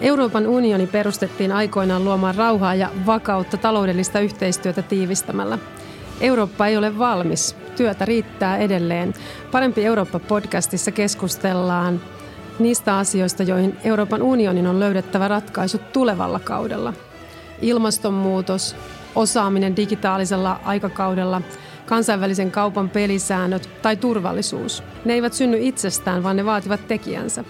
Euroopan 0.00 0.46
unioni 0.46 0.86
perustettiin 0.86 1.52
aikoinaan 1.52 2.04
luomaan 2.04 2.34
rauhaa 2.34 2.74
ja 2.74 2.90
vakautta 3.06 3.56
taloudellista 3.56 4.20
yhteistyötä 4.20 4.82
tiivistämällä. 4.82 5.58
Eurooppa 6.20 6.66
ei 6.66 6.76
ole 6.76 6.98
valmis. 6.98 7.56
Työtä 7.76 8.04
riittää 8.04 8.56
edelleen. 8.56 9.14
Parempi 9.52 9.84
Eurooppa-podcastissa 9.84 10.92
keskustellaan 10.92 12.00
niistä 12.58 12.98
asioista, 12.98 13.42
joihin 13.42 13.76
Euroopan 13.84 14.22
unionin 14.22 14.66
on 14.66 14.80
löydettävä 14.80 15.28
ratkaisut 15.28 15.92
tulevalla 15.92 16.38
kaudella. 16.38 16.92
Ilmastonmuutos, 17.62 18.76
osaaminen 19.14 19.76
digitaalisella 19.76 20.60
aikakaudella, 20.64 21.42
kansainvälisen 21.86 22.50
kaupan 22.50 22.88
pelisäännöt 22.88 23.70
tai 23.82 23.96
turvallisuus. 23.96 24.82
Ne 25.04 25.12
eivät 25.12 25.32
synny 25.32 25.58
itsestään, 25.60 26.22
vaan 26.22 26.36
ne 26.36 26.44
vaativat 26.44 26.88
tekijänsä. 26.88 27.44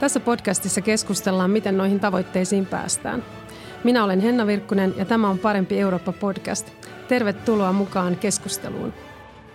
Tässä 0.00 0.20
podcastissa 0.20 0.80
keskustellaan, 0.80 1.50
miten 1.50 1.76
noihin 1.76 2.00
tavoitteisiin 2.00 2.66
päästään. 2.66 3.24
Minä 3.84 4.04
olen 4.04 4.20
Henna 4.20 4.46
Virkkunen 4.46 4.94
ja 4.96 5.04
tämä 5.04 5.28
on 5.28 5.38
Parempi 5.38 5.78
Eurooppa-podcast. 5.80 6.68
Tervetuloa 7.08 7.72
mukaan 7.72 8.16
keskusteluun. 8.16 8.92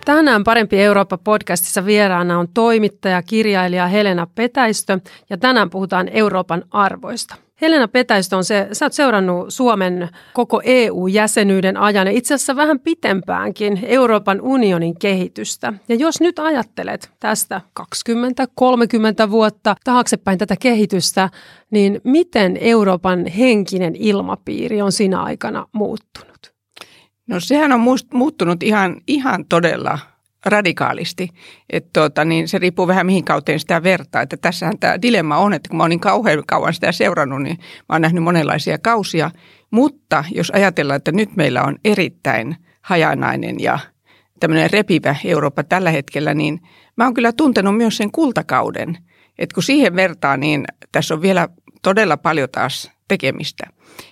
Tänään 0.04 0.44
Parempi 0.44 0.76
Eurooppa-podcastissa 0.76 1.86
vieraana 1.86 2.38
on 2.38 2.48
toimittaja, 2.54 3.22
kirjailija 3.22 3.86
Helena 3.86 4.26
Petäistö 4.34 4.98
ja 5.30 5.38
tänään 5.38 5.70
puhutaan 5.70 6.08
Euroopan 6.08 6.64
arvoista. 6.70 7.34
Helena 7.62 7.88
Petäistö 7.88 8.36
on 8.36 8.44
se, 8.44 8.68
sä 8.72 8.84
oot 8.84 8.92
seurannut 8.92 9.46
Suomen 9.48 10.08
koko 10.32 10.60
EU-jäsenyyden 10.64 11.76
ajan 11.76 12.06
ja 12.06 12.12
itse 12.12 12.34
asiassa 12.34 12.56
vähän 12.56 12.80
pitempäänkin 12.80 13.80
Euroopan 13.82 14.40
unionin 14.40 14.98
kehitystä. 14.98 15.72
Ja 15.88 15.94
jos 15.94 16.20
nyt 16.20 16.38
ajattelet 16.38 17.10
tästä 17.20 17.60
20-30 19.26 19.30
vuotta 19.30 19.76
taaksepäin 19.84 20.38
tätä 20.38 20.56
kehitystä, 20.60 21.30
niin 21.70 22.00
miten 22.04 22.58
Euroopan 22.60 23.26
henkinen 23.26 23.96
ilmapiiri 23.96 24.82
on 24.82 24.92
siinä 24.92 25.22
aikana 25.22 25.66
muuttunut? 25.72 26.52
No 27.26 27.40
sehän 27.40 27.72
on 27.72 27.80
muuttunut 28.12 28.62
ihan, 28.62 29.00
ihan 29.06 29.44
todella 29.48 29.98
radikaalisti. 30.46 31.28
Että 31.70 31.90
tuota, 31.92 32.24
niin 32.24 32.48
se 32.48 32.58
riippuu 32.58 32.86
vähän 32.86 33.06
mihin 33.06 33.24
kauteen 33.24 33.60
sitä 33.60 33.82
vertaa. 33.82 34.22
Että 34.22 34.36
tässähän 34.36 34.78
tämä 34.78 35.02
dilemma 35.02 35.36
on, 35.36 35.52
että 35.52 35.68
kun 35.68 35.76
mä 35.76 35.82
oon 35.82 35.90
niin 35.90 36.00
kauhean 36.00 36.42
kauan 36.46 36.74
sitä 36.74 36.92
seurannut, 36.92 37.42
niin 37.42 37.58
mä 37.60 37.94
oon 37.94 38.02
nähnyt 38.02 38.24
monenlaisia 38.24 38.78
kausia. 38.78 39.30
Mutta 39.70 40.24
jos 40.30 40.50
ajatellaan, 40.50 40.96
että 40.96 41.12
nyt 41.12 41.36
meillä 41.36 41.62
on 41.62 41.76
erittäin 41.84 42.56
hajanainen 42.80 43.60
ja 43.60 43.78
tämmöinen 44.40 44.70
repivä 44.70 45.16
Eurooppa 45.24 45.62
tällä 45.62 45.90
hetkellä, 45.90 46.34
niin 46.34 46.60
mä 46.96 47.04
oon 47.04 47.14
kyllä 47.14 47.32
tuntenut 47.32 47.76
myös 47.76 47.96
sen 47.96 48.12
kultakauden. 48.12 48.98
Että 49.38 49.54
kun 49.54 49.62
siihen 49.62 49.96
vertaa, 49.96 50.36
niin 50.36 50.64
tässä 50.92 51.14
on 51.14 51.22
vielä 51.22 51.48
todella 51.82 52.16
paljon 52.16 52.48
taas 52.52 52.90
tekemistä. 53.08 53.66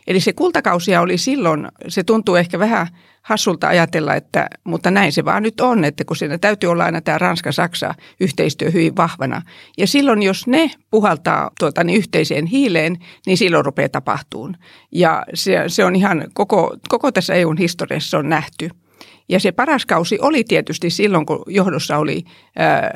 Eli 0.07 0.21
se 0.21 0.33
kultakausia 0.33 1.01
oli 1.01 1.19
silloin, 1.19 1.69
se 1.89 2.05
tuntuu 2.05 2.37
ehkä 2.37 2.59
vähän 2.59 2.87
hassulta 3.23 3.69
ajatella, 3.69 4.15
että, 4.15 4.47
mutta 4.65 4.91
näin 4.91 5.13
se 5.13 5.25
vaan 5.25 5.43
nyt 5.43 5.61
on, 5.61 5.85
että 5.85 6.05
kun 6.05 6.17
siinä 6.17 6.39
täytyy 6.39 6.71
olla 6.71 6.85
aina 6.85 7.01
tämä 7.01 7.19
Ranska-Saksa 7.19 7.95
yhteistyö 8.21 8.71
hyvin 8.71 8.97
vahvana. 8.97 9.43
Ja 9.79 9.87
silloin, 9.87 10.23
jos 10.23 10.47
ne 10.47 10.71
puhaltaa 10.91 11.51
tuota, 11.59 11.85
niin 11.85 11.99
yhteiseen 11.99 12.47
hiileen, 12.47 12.97
niin 13.27 13.37
silloin 13.37 13.65
rupeaa 13.65 13.89
tapahtuun. 13.89 14.57
Ja 14.93 15.23
se, 15.35 15.65
se 15.67 15.85
on 15.85 15.97
ihan 15.97 16.25
koko, 16.33 16.77
koko 16.89 17.13
tässä 17.13 17.35
EUn 17.35 17.59
historiassa 17.59 18.19
on 18.19 18.29
nähty. 18.29 18.71
Ja 19.29 19.41
se 19.41 19.53
paras 19.53 19.87
kausi 19.87 20.19
oli 20.21 20.45
tietysti 20.45 20.91
silloin, 20.91 21.27
kun 21.27 21.43
johdossa 21.47 21.99
oli 21.99 22.25
ää, 22.57 22.91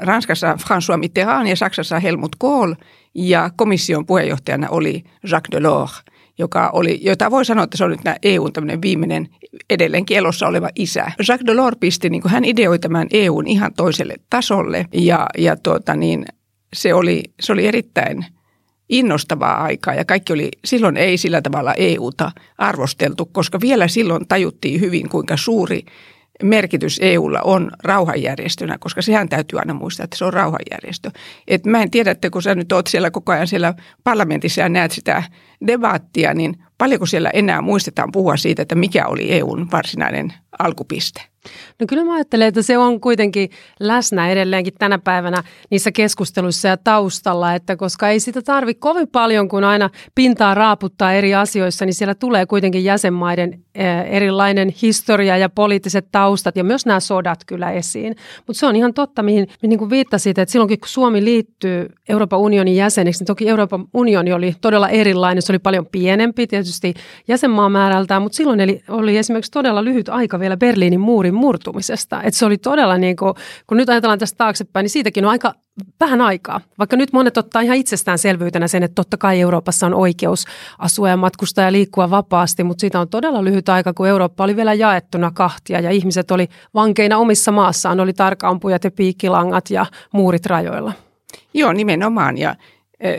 Ranskassa 0.00 0.58
François 0.60 0.96
Mitterrand 0.96 1.48
ja 1.48 1.56
Saksassa 1.56 1.98
Helmut 1.98 2.36
Kohl 2.38 2.72
ja 3.14 3.50
komission 3.56 4.06
puheenjohtajana 4.06 4.68
oli 4.70 5.04
Jacques 5.30 5.52
Delors– 5.52 6.02
joka 6.38 6.70
oli, 6.72 6.98
jota 7.02 7.30
voi 7.30 7.44
sanoa, 7.44 7.64
että 7.64 7.76
se 7.76 7.84
on 7.84 7.90
nyt 7.90 8.00
EUn 8.22 8.52
tämmöinen 8.52 8.82
viimeinen 8.82 9.28
edelleenkin 9.70 10.16
elossa 10.16 10.48
oleva 10.48 10.68
isä. 10.74 11.12
Jacques 11.28 11.46
Delors 11.46 11.76
pisti, 11.80 12.10
niin 12.10 12.22
kuin 12.22 12.32
hän 12.32 12.44
ideoi 12.44 12.78
tämän 12.78 13.06
EUn 13.12 13.46
ihan 13.46 13.74
toiselle 13.74 14.14
tasolle 14.30 14.86
ja, 14.94 15.26
ja 15.38 15.56
tuota 15.56 15.94
niin, 15.94 16.26
se, 16.72 16.94
oli, 16.94 17.22
se 17.40 17.52
oli 17.52 17.66
erittäin 17.66 18.26
innostavaa 18.88 19.62
aikaa 19.62 19.94
ja 19.94 20.04
kaikki 20.04 20.32
oli, 20.32 20.48
silloin 20.64 20.96
ei 20.96 21.16
sillä 21.16 21.42
tavalla 21.42 21.74
EUta 21.74 22.32
arvosteltu, 22.58 23.26
koska 23.26 23.60
vielä 23.60 23.88
silloin 23.88 24.28
tajuttiin 24.28 24.80
hyvin, 24.80 25.08
kuinka 25.08 25.36
suuri 25.36 25.82
merkitys 26.42 26.98
EUlla 27.02 27.40
on 27.40 27.70
rauhanjärjestönä, 27.84 28.78
koska 28.80 29.02
sehän 29.02 29.28
täytyy 29.28 29.58
aina 29.58 29.74
muistaa, 29.74 30.04
että 30.04 30.18
se 30.18 30.24
on 30.24 30.32
rauhanjärjestö. 30.32 31.10
Et 31.48 31.66
mä 31.66 31.82
en 31.82 31.90
tiedä, 31.90 32.10
että 32.10 32.30
kun 32.30 32.42
sä 32.42 32.54
nyt 32.54 32.72
oot 32.72 32.86
siellä 32.86 33.10
koko 33.10 33.32
ajan 33.32 33.46
siellä 33.46 33.74
parlamentissa 34.04 34.60
ja 34.60 34.68
näet 34.68 34.92
sitä 34.92 35.22
debaattia, 35.66 36.34
niin 36.34 36.56
paljonko 36.78 37.06
siellä 37.06 37.30
enää 37.30 37.62
muistetaan 37.62 38.12
puhua 38.12 38.36
siitä, 38.36 38.62
että 38.62 38.74
mikä 38.74 39.06
oli 39.06 39.32
EUn 39.32 39.68
varsinainen 39.72 40.32
alkupiste? 40.58 41.22
No 41.80 41.86
kyllä 41.88 42.04
mä 42.04 42.14
ajattelen, 42.14 42.48
että 42.48 42.62
se 42.62 42.78
on 42.78 43.00
kuitenkin 43.00 43.50
läsnä 43.80 44.30
edelleenkin 44.30 44.74
tänä 44.78 44.98
päivänä 44.98 45.42
niissä 45.70 45.92
keskusteluissa 45.92 46.68
ja 46.68 46.76
taustalla, 46.76 47.54
että 47.54 47.76
koska 47.76 48.08
ei 48.08 48.20
sitä 48.20 48.42
tarvi 48.42 48.74
kovin 48.74 49.08
paljon, 49.08 49.48
kun 49.48 49.64
aina 49.64 49.90
pintaa 50.14 50.54
raaputtaa 50.54 51.12
eri 51.12 51.34
asioissa, 51.34 51.84
niin 51.84 51.94
siellä 51.94 52.14
tulee 52.14 52.46
kuitenkin 52.46 52.84
jäsenmaiden 52.84 53.64
eh, 53.74 53.86
erilainen 54.06 54.74
historia 54.82 55.36
ja 55.36 55.48
poliittiset 55.48 56.08
taustat 56.12 56.56
ja 56.56 56.64
myös 56.64 56.86
nämä 56.86 57.00
sodat 57.00 57.44
kyllä 57.46 57.70
esiin. 57.70 58.16
Mutta 58.46 58.60
se 58.60 58.66
on 58.66 58.76
ihan 58.76 58.94
totta, 58.94 59.22
mihin, 59.22 59.48
niin 59.62 59.78
kuin 59.78 59.90
viittasit, 59.90 60.38
että 60.38 60.52
silloinkin 60.52 60.80
kun 60.80 60.88
Suomi 60.88 61.24
liittyy 61.24 61.88
Euroopan 62.08 62.38
unionin 62.38 62.76
jäseneksi, 62.76 63.20
niin 63.20 63.26
toki 63.26 63.48
Euroopan 63.48 63.84
unioni 63.94 64.32
oli 64.32 64.54
todella 64.60 64.88
erilainen, 64.88 65.42
se 65.48 65.52
oli 65.52 65.58
paljon 65.58 65.86
pienempi 65.86 66.46
tietysti 66.46 66.94
jäsenmaamäärältään, 67.28 68.22
mutta 68.22 68.36
silloin 68.36 68.60
oli, 68.60 68.82
oli 68.88 69.16
esimerkiksi 69.16 69.50
todella 69.50 69.84
lyhyt 69.84 70.08
aika 70.08 70.40
vielä 70.40 70.56
Berliinin 70.56 71.00
muurin 71.00 71.34
murtumisesta. 71.34 72.22
Et 72.22 72.34
se 72.34 72.46
oli 72.46 72.58
todella 72.58 72.98
niin 72.98 73.16
kuin, 73.16 73.34
kun 73.66 73.76
nyt 73.76 73.88
ajatellaan 73.88 74.18
tästä 74.18 74.36
taaksepäin, 74.36 74.84
niin 74.84 74.90
siitäkin 74.90 75.24
on 75.24 75.30
aika 75.30 75.54
vähän 76.00 76.20
aikaa. 76.20 76.60
Vaikka 76.78 76.96
nyt 76.96 77.12
monet 77.12 77.36
ottaa 77.36 77.62
ihan 77.62 77.76
itsestäänselvyytenä 77.76 78.68
sen, 78.68 78.82
että 78.82 78.94
totta 78.94 79.16
kai 79.16 79.40
Euroopassa 79.40 79.86
on 79.86 79.94
oikeus 79.94 80.44
asua 80.78 81.08
ja 81.08 81.16
matkustaa 81.16 81.64
ja 81.64 81.72
liikkua 81.72 82.10
vapaasti, 82.10 82.64
mutta 82.64 82.80
siitä 82.80 83.00
on 83.00 83.08
todella 83.08 83.44
lyhyt 83.44 83.68
aika, 83.68 83.94
kun 83.94 84.08
Eurooppa 84.08 84.44
oli 84.44 84.56
vielä 84.56 84.74
jaettuna 84.74 85.30
kahtia 85.30 85.80
ja 85.80 85.90
ihmiset 85.90 86.30
oli 86.30 86.48
vankeina 86.74 87.18
omissa 87.18 87.52
maassaan, 87.52 88.00
oli 88.00 88.12
tarkaampujat 88.12 88.84
ja 88.84 88.90
piikkilangat 88.90 89.70
ja 89.70 89.86
muurit 90.12 90.46
rajoilla. 90.46 90.92
Joo, 91.54 91.72
nimenomaan. 91.72 92.38
Ja 92.38 92.54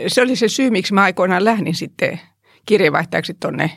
se 0.06 0.22
oli 0.22 0.36
se 0.36 0.48
syy, 0.48 0.70
miksi 0.70 0.94
mä 0.94 1.02
aikoinaan 1.02 1.44
lähdin 1.44 1.74
sitten 1.74 2.20
kirjeenvaihtajaksi 2.66 3.34
tuonne 3.34 3.70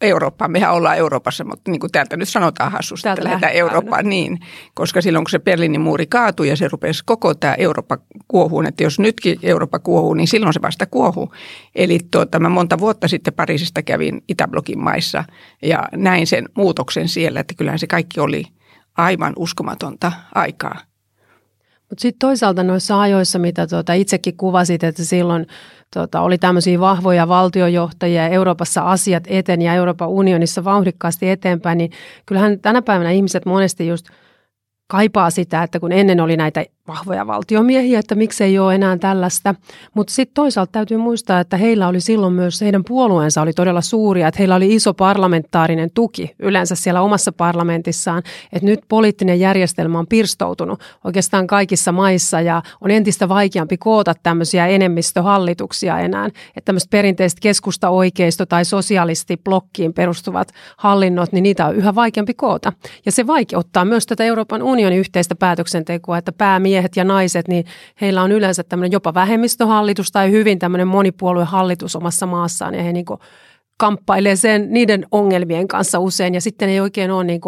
Eurooppaan. 0.00 0.50
Mehän 0.50 0.72
ollaan 0.72 0.96
Euroopassa, 0.96 1.44
mutta 1.44 1.70
niin 1.70 1.80
kuin 1.80 1.92
täältä 1.92 2.16
nyt 2.16 2.28
sanotaan 2.28 2.72
hassusti, 2.72 3.08
että 3.08 3.24
lähdetään 3.24 3.52
Eurooppaan 3.52 4.08
niin. 4.08 4.38
Koska 4.74 5.00
silloin 5.00 5.24
kun 5.24 5.30
se 5.30 5.38
Berliinin 5.38 5.80
muuri 5.80 6.06
kaatui 6.06 6.48
ja 6.48 6.56
se 6.56 6.68
rupesi 6.68 7.02
koko 7.04 7.34
tämä 7.34 7.54
Eurooppa 7.54 7.98
kuohuun, 8.28 8.66
että 8.66 8.82
jos 8.82 8.98
nytkin 8.98 9.38
Eurooppa 9.42 9.78
kuohuu, 9.78 10.14
niin 10.14 10.28
silloin 10.28 10.54
se 10.54 10.62
vasta 10.62 10.86
kuohuu. 10.86 11.32
Eli 11.74 11.98
tuota, 12.10 12.38
mä 12.38 12.48
monta 12.48 12.78
vuotta 12.78 13.08
sitten 13.08 13.34
Pariisista 13.34 13.82
kävin 13.82 14.22
Itäblokin 14.28 14.78
maissa 14.78 15.24
ja 15.62 15.88
näin 15.92 16.26
sen 16.26 16.48
muutoksen 16.56 17.08
siellä, 17.08 17.40
että 17.40 17.54
kyllähän 17.54 17.78
se 17.78 17.86
kaikki 17.86 18.20
oli 18.20 18.44
aivan 18.96 19.32
uskomatonta 19.36 20.12
aikaa. 20.34 20.78
Mutta 21.90 22.02
sitten 22.02 22.18
toisaalta 22.18 22.62
noissa 22.62 23.00
ajoissa, 23.00 23.38
mitä 23.38 23.66
tuota 23.66 23.92
itsekin 23.92 24.36
kuvasit, 24.36 24.84
että 24.84 25.04
silloin 25.04 25.46
tota, 25.94 26.20
oli 26.20 26.38
tämmöisiä 26.38 26.80
vahvoja 26.80 27.28
valtiojohtajia 27.28 28.28
Euroopassa 28.28 28.82
asiat 28.82 29.24
eten 29.26 29.62
ja 29.62 29.74
Euroopan 29.74 30.08
unionissa 30.08 30.64
vauhdikkaasti 30.64 31.30
eteenpäin, 31.30 31.78
niin 31.78 31.90
kyllähän 32.26 32.60
tänä 32.60 32.82
päivänä 32.82 33.10
ihmiset 33.10 33.46
monesti 33.46 33.88
just 33.88 34.06
kaipaa 34.86 35.30
sitä, 35.30 35.62
että 35.62 35.80
kun 35.80 35.92
ennen 35.92 36.20
oli 36.20 36.36
näitä 36.36 36.64
vahvoja 36.88 37.26
valtiomiehiä, 37.26 37.98
että 37.98 38.14
miksei 38.14 38.58
ole 38.58 38.74
enää 38.74 38.96
tällaista. 38.96 39.54
Mutta 39.94 40.12
sitten 40.12 40.34
toisaalta 40.34 40.72
täytyy 40.72 40.96
muistaa, 40.96 41.40
että 41.40 41.56
heillä 41.56 41.88
oli 41.88 42.00
silloin 42.00 42.32
myös, 42.32 42.60
heidän 42.60 42.84
puolueensa 42.84 43.42
oli 43.42 43.52
todella 43.52 43.80
suuria, 43.80 44.28
että 44.28 44.38
heillä 44.38 44.54
oli 44.54 44.74
iso 44.74 44.94
parlamentaarinen 44.94 45.90
tuki 45.94 46.34
yleensä 46.38 46.74
siellä 46.74 47.00
omassa 47.00 47.32
parlamentissaan. 47.32 48.22
Että 48.52 48.66
nyt 48.66 48.80
poliittinen 48.88 49.40
järjestelmä 49.40 49.98
on 49.98 50.06
pirstoutunut 50.06 50.80
oikeastaan 51.04 51.46
kaikissa 51.46 51.92
maissa 51.92 52.40
ja 52.40 52.62
on 52.80 52.90
entistä 52.90 53.28
vaikeampi 53.28 53.76
koota 53.76 54.14
tämmöisiä 54.22 54.66
enemmistöhallituksia 54.66 55.98
enää. 55.98 56.26
Että 56.26 56.64
tämmöiset 56.64 56.90
perinteiset 56.90 57.40
keskusta-oikeisto 57.40 58.46
tai 58.46 58.64
sosialistiblokkiin 58.64 59.92
perustuvat 59.92 60.52
hallinnot, 60.76 61.32
niin 61.32 61.42
niitä 61.42 61.66
on 61.66 61.76
yhä 61.76 61.94
vaikeampi 61.94 62.34
koota. 62.34 62.72
Ja 63.06 63.12
se 63.12 63.26
vaikeuttaa 63.26 63.84
myös 63.84 64.06
tätä 64.06 64.24
Euroopan 64.24 64.62
unionin 64.62 64.98
yhteistä 64.98 65.34
päätöksentekoa, 65.34 66.18
että 66.18 66.32
päämiehet 66.32 66.73
miehet 66.74 66.96
ja 66.96 67.04
naiset, 67.04 67.48
niin 67.48 67.64
heillä 68.00 68.22
on 68.22 68.32
yleensä 68.32 68.62
tämmöinen 68.62 68.92
jopa 68.92 69.14
vähemmistöhallitus 69.14 70.10
tai 70.10 70.30
hyvin 70.30 70.58
tämmöinen 70.58 70.88
monipuoluehallitus 70.88 71.96
omassa 71.96 72.26
maassaan 72.26 72.74
ja 72.74 72.82
he 72.82 72.92
niin 72.92 73.04
kamppailee 73.76 74.36
sen 74.36 74.72
niiden 74.72 75.06
ongelmien 75.10 75.68
kanssa 75.68 75.98
usein 75.98 76.34
ja 76.34 76.40
sitten 76.40 76.68
ei 76.68 76.80
oikein 76.80 77.10
ole 77.10 77.24
niin 77.24 77.40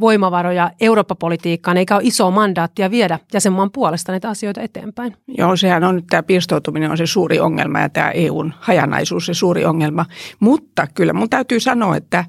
voimavaroja 0.00 0.70
Eurooppa-politiikkaan 0.80 1.76
eikä 1.76 1.94
ole 1.94 2.02
isoa 2.04 2.30
mandaattia 2.30 2.90
viedä 2.90 3.18
jäsenmaan 3.32 3.70
puolesta 3.70 4.12
näitä 4.12 4.28
asioita 4.28 4.60
eteenpäin. 4.60 5.16
Joo, 5.38 5.56
sehän 5.56 5.84
on 5.84 5.96
nyt 5.96 6.06
tämä 6.10 6.22
pirstoutuminen 6.22 6.90
on 6.90 6.96
se 6.96 7.06
suuri 7.06 7.40
ongelma 7.40 7.80
ja 7.80 7.88
tämä 7.88 8.10
EUn 8.10 8.54
hajanaisuus 8.60 9.26
se 9.26 9.34
suuri 9.34 9.64
ongelma. 9.64 10.06
Mutta 10.40 10.86
kyllä 10.94 11.12
mun 11.12 11.30
täytyy 11.30 11.60
sanoa, 11.60 11.96
että 11.96 12.24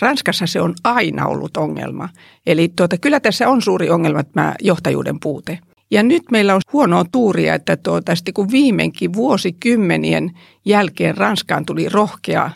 Ranskassa 0.00 0.46
se 0.46 0.60
on 0.60 0.74
aina 0.84 1.26
ollut 1.26 1.56
ongelma. 1.56 2.08
Eli 2.46 2.72
tuota, 2.76 2.98
kyllä 2.98 3.20
tässä 3.20 3.48
on 3.48 3.62
suuri 3.62 3.90
ongelma 3.90 4.24
tämä 4.24 4.54
johtajuuden 4.60 5.20
puute. 5.20 5.58
Ja 5.90 6.02
nyt 6.02 6.22
meillä 6.30 6.54
on 6.54 6.60
huonoa 6.72 7.04
tuuria, 7.12 7.54
että 7.54 7.76
tuota, 7.76 8.12
kun 8.34 8.50
viimeinkin 8.50 9.12
vuosikymmenien 9.12 10.30
jälkeen 10.64 11.16
Ranskaan 11.16 11.66
tuli 11.66 11.88
rohkea 11.88 12.50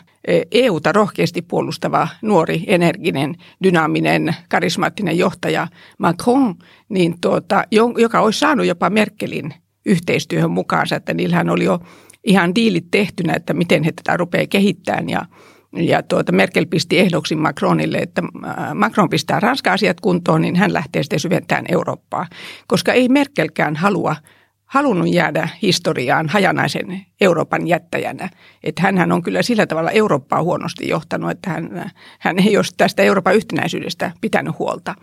EUta 0.51 0.91
rohkeasti 0.91 1.41
puolustava 1.41 2.07
nuori, 2.21 2.63
energinen, 2.67 3.35
dynaaminen, 3.63 4.35
karismaattinen 4.49 5.17
johtaja 5.17 5.67
Macron, 5.97 6.55
niin 6.89 7.15
tuota, 7.21 7.63
joka 7.97 8.19
olisi 8.19 8.39
saanut 8.39 8.65
jopa 8.65 8.89
Merkelin 8.89 9.53
yhteistyöhön 9.85 10.51
mukaansa, 10.51 10.95
että 10.95 11.13
niillähän 11.13 11.49
oli 11.49 11.63
jo 11.63 11.79
ihan 12.23 12.55
diilit 12.55 12.85
tehtynä, 12.91 13.33
että 13.33 13.53
miten 13.53 13.83
he 13.83 13.91
tätä 13.91 14.17
rupeaa 14.17 14.47
kehittämään. 14.47 15.09
Ja 15.09 15.25
ja 15.73 16.03
tuota 16.03 16.31
Merkel 16.31 16.65
pisti 16.65 16.99
ehdoksi 16.99 17.35
Macronille, 17.35 17.97
että 17.97 18.21
äh, 18.45 18.73
Macron 18.73 19.09
pistää 19.09 19.39
Ranska-asiat 19.39 20.01
kuntoon, 20.01 20.41
niin 20.41 20.55
hän 20.55 20.73
lähtee 20.73 21.03
sitten 21.03 21.19
syventämään 21.19 21.65
Eurooppaa. 21.71 22.27
Koska 22.67 22.93
ei 22.93 23.09
Merkelkään 23.09 23.75
halua 23.75 24.15
halunnut 24.71 25.13
jäädä 25.13 25.49
historiaan 25.61 26.29
hajanaisen 26.29 27.05
Euroopan 27.21 27.67
jättäjänä. 27.67 28.29
Että 28.63 28.81
hänhän 28.81 29.11
on 29.11 29.21
kyllä 29.21 29.41
sillä 29.41 29.67
tavalla 29.67 29.91
Eurooppaa 29.91 30.43
huonosti 30.43 30.87
johtanut, 30.87 31.31
että 31.31 31.49
hän, 31.49 31.91
hän 32.19 32.39
ei 32.39 32.57
ole 32.57 32.65
tästä 32.77 33.03
Euroopan 33.03 33.35
yhtenäisyydestä 33.35 34.11
pitänyt 34.21 34.59
huolta. 34.59 34.95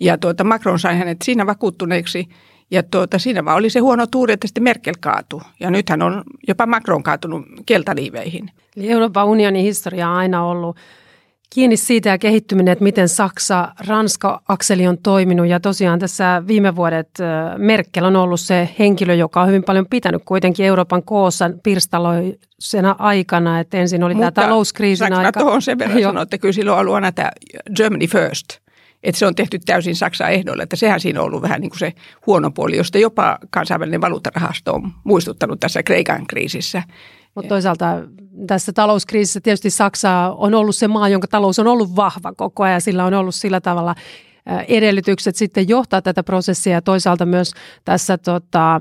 Ja 0.00 0.18
tuota, 0.18 0.44
Macron 0.44 0.78
sai 0.78 0.98
hänet 0.98 1.22
siinä 1.22 1.46
vakuuttuneeksi 1.46 2.28
ja 2.74 2.82
tuota, 2.82 3.18
siinä 3.18 3.44
vaan 3.44 3.56
oli 3.56 3.70
se 3.70 3.80
huono 3.80 4.06
tuuri, 4.06 4.32
että 4.32 4.46
sitten 4.46 4.62
Merkel 4.62 4.94
kaatui. 5.00 5.40
Ja 5.60 5.70
nythän 5.70 6.02
on 6.02 6.22
jopa 6.48 6.66
Macron 6.66 7.02
kaatunut 7.02 7.46
keltaliiveihin. 7.66 8.50
Eli 8.76 8.90
Euroopan 8.90 9.26
unionin 9.26 9.62
historia 9.62 10.08
on 10.08 10.16
aina 10.16 10.44
ollut 10.44 10.76
kiinni 11.50 11.76
siitä 11.76 12.08
ja 12.08 12.18
kehittyminen, 12.18 12.72
että 12.72 12.84
miten 12.84 13.08
Saksa-Ranska-akseli 13.08 14.86
on 14.86 14.98
toiminut. 14.98 15.46
Ja 15.46 15.60
tosiaan 15.60 15.98
tässä 15.98 16.42
viime 16.46 16.76
vuodet 16.76 17.08
Merkel 17.56 18.04
on 18.04 18.16
ollut 18.16 18.40
se 18.40 18.68
henkilö, 18.78 19.14
joka 19.14 19.40
on 19.40 19.48
hyvin 19.48 19.64
paljon 19.64 19.86
pitänyt 19.90 20.22
kuitenkin 20.24 20.66
Euroopan 20.66 21.02
koossa 21.02 21.50
pirstaloisena 21.62 22.96
aikana. 22.98 23.60
Että 23.60 23.76
ensin 23.76 24.04
oli 24.04 24.14
Mutta 24.14 24.32
tämä 24.32 24.46
talouskriisin 24.46 25.12
aika. 25.12 25.28
Mutta 25.28 25.40
tuohon 25.40 25.62
sen 25.62 25.78
verran 25.78 26.02
sanoa, 26.02 26.22
että 26.22 26.38
kyllä 26.38 26.52
silloin 26.52 26.74
on 26.74 26.80
ollut 26.80 26.94
aina 26.94 27.12
tämä 27.12 27.30
Germany 27.76 28.06
first– 28.06 28.46
että 29.04 29.18
se 29.18 29.26
on 29.26 29.34
tehty 29.34 29.58
täysin 29.58 29.96
Saksan 29.96 30.32
ehdolle, 30.32 30.62
että 30.62 30.76
sehän 30.76 31.00
siinä 31.00 31.20
on 31.20 31.26
ollut 31.26 31.42
vähän 31.42 31.60
niin 31.60 31.70
kuin 31.70 31.78
se 31.78 31.92
huono 32.26 32.50
puoli, 32.50 32.76
josta 32.76 32.98
jopa 32.98 33.38
kansainvälinen 33.50 34.00
valuuttarahasto 34.00 34.74
on 34.74 34.92
muistuttanut 35.04 35.60
tässä 35.60 35.82
Kreikan 35.82 36.26
kriisissä. 36.26 36.82
Mutta 37.34 37.48
toisaalta 37.48 37.86
tässä 38.46 38.72
talouskriisissä 38.72 39.40
tietysti 39.40 39.70
Saksa 39.70 40.34
on 40.36 40.54
ollut 40.54 40.76
se 40.76 40.88
maa, 40.88 41.08
jonka 41.08 41.26
talous 41.26 41.58
on 41.58 41.66
ollut 41.66 41.96
vahva 41.96 42.32
koko 42.36 42.62
ajan. 42.62 42.80
Sillä 42.80 43.04
on 43.04 43.14
ollut 43.14 43.34
sillä 43.34 43.60
tavalla 43.60 43.94
edellytykset 44.68 45.36
sitten 45.36 45.68
johtaa 45.68 46.02
tätä 46.02 46.22
prosessia 46.22 46.72
ja 46.72 46.82
toisaalta 46.82 47.26
myös 47.26 47.52
tässä 47.84 48.18
tota, 48.18 48.80